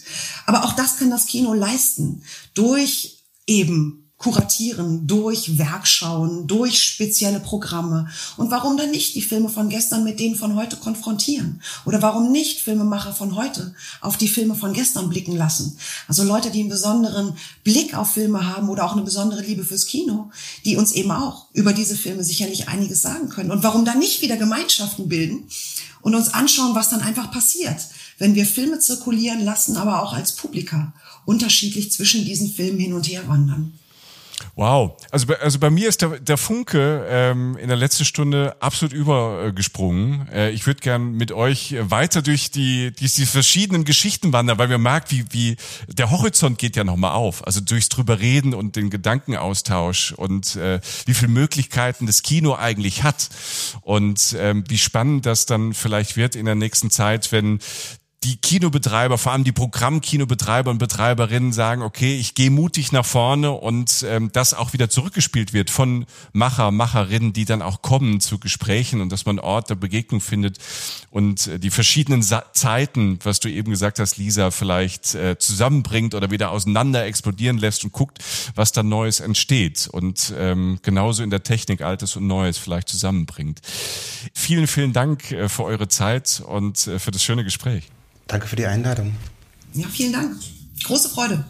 [0.46, 2.22] Aber auch das kann das Kino leisten
[2.54, 8.08] durch eben kuratieren durch Werkschauen, durch spezielle Programme.
[8.38, 11.60] Und warum dann nicht die Filme von gestern mit denen von heute konfrontieren?
[11.84, 15.78] Oder warum nicht Filmemacher von heute auf die Filme von gestern blicken lassen?
[16.08, 19.86] Also Leute, die einen besonderen Blick auf Filme haben oder auch eine besondere Liebe fürs
[19.86, 20.30] Kino,
[20.64, 23.50] die uns eben auch über diese Filme sicherlich einiges sagen können.
[23.50, 25.44] Und warum dann nicht wieder Gemeinschaften bilden
[26.00, 27.76] und uns anschauen, was dann einfach passiert,
[28.18, 30.94] wenn wir Filme zirkulieren lassen, aber auch als Publika
[31.26, 33.74] unterschiedlich zwischen diesen Filmen hin und her wandern.
[34.54, 34.96] Wow.
[35.10, 38.92] Also, bei, also bei mir ist der, der Funke ähm, in der letzten Stunde absolut
[38.92, 40.28] übergesprungen.
[40.28, 44.70] Äh, ich würde gern mit euch weiter durch die, die, die verschiedenen Geschichten wandern, weil
[44.70, 45.56] wir merkt, wie, wie
[45.88, 47.46] der Horizont geht ja nochmal auf.
[47.46, 53.02] Also durchs drüber reden und den Gedankenaustausch und äh, wie viele Möglichkeiten das Kino eigentlich
[53.02, 53.28] hat.
[53.82, 57.60] Und ähm, wie spannend das dann vielleicht wird in der nächsten Zeit, wenn
[58.24, 63.52] die Kinobetreiber, vor allem die Programmkinobetreiber und Betreiberinnen sagen, okay, ich gehe mutig nach vorne
[63.52, 68.38] und ähm, das auch wieder zurückgespielt wird von Macher, Macherinnen, die dann auch kommen zu
[68.38, 70.58] Gesprächen und dass man Ort der Begegnung findet
[71.10, 76.14] und äh, die verschiedenen Sa Zeiten, was du eben gesagt hast, Lisa, vielleicht äh, zusammenbringt
[76.14, 78.18] oder wieder auseinander explodieren lässt und guckt,
[78.54, 83.60] was da Neues entsteht und ähm, genauso in der Technik Altes und Neues vielleicht zusammenbringt.
[84.34, 87.84] Vielen, vielen Dank äh, für eure Zeit und äh, für das schöne Gespräch.
[88.26, 89.14] Danke für die Einladung.
[89.72, 90.36] Ja, vielen Dank.
[90.82, 91.44] Große Freude.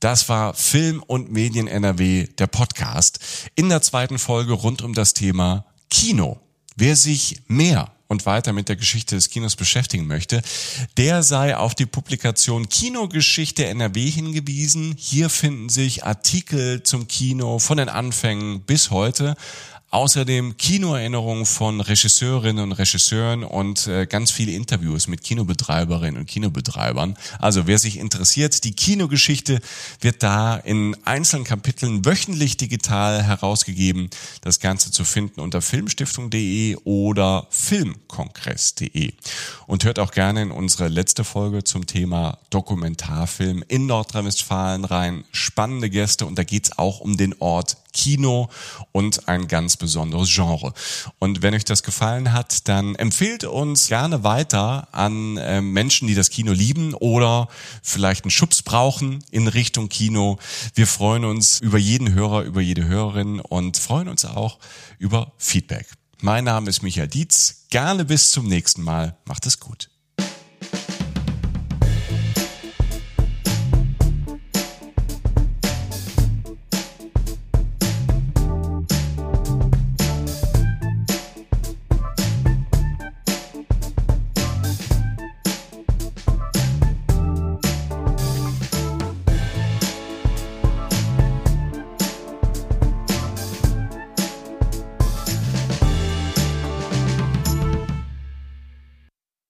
[0.00, 3.18] Das war Film und Medien NRW, der Podcast.
[3.54, 6.40] In der zweiten Folge rund um das Thema Kino.
[6.76, 10.42] Wer sich mehr und weiter mit der Geschichte des Kinos beschäftigen möchte,
[10.96, 14.94] der sei auf die Publikation Kinogeschichte NRW hingewiesen.
[14.98, 19.36] Hier finden sich Artikel zum Kino von den Anfängen bis heute.
[19.94, 27.16] Außerdem Kinoerinnerungen von Regisseurinnen und Regisseuren und äh, ganz viele Interviews mit Kinobetreiberinnen und Kinobetreibern.
[27.38, 29.60] Also wer sich interessiert, die Kinogeschichte
[30.00, 34.10] wird da in einzelnen Kapiteln wöchentlich digital herausgegeben.
[34.40, 39.12] Das Ganze zu finden unter filmstiftung.de oder filmkongress.de.
[39.68, 45.22] Und hört auch gerne in unsere letzte Folge zum Thema Dokumentarfilm in Nordrhein-Westfalen rein.
[45.30, 48.50] Spannende Gäste und da geht's auch um den Ort Kino
[48.92, 50.74] und ein ganz besonderes Genre.
[51.18, 56.14] Und wenn euch das gefallen hat, dann empfehlt uns gerne weiter an äh, Menschen, die
[56.14, 57.48] das Kino lieben oder
[57.82, 60.38] vielleicht einen Schubs brauchen in Richtung Kino.
[60.74, 64.58] Wir freuen uns über jeden Hörer, über jede Hörerin und freuen uns auch
[64.98, 65.86] über Feedback.
[66.20, 67.66] Mein Name ist Michael Dietz.
[67.70, 69.16] Gerne bis zum nächsten Mal.
[69.24, 69.93] Macht es gut.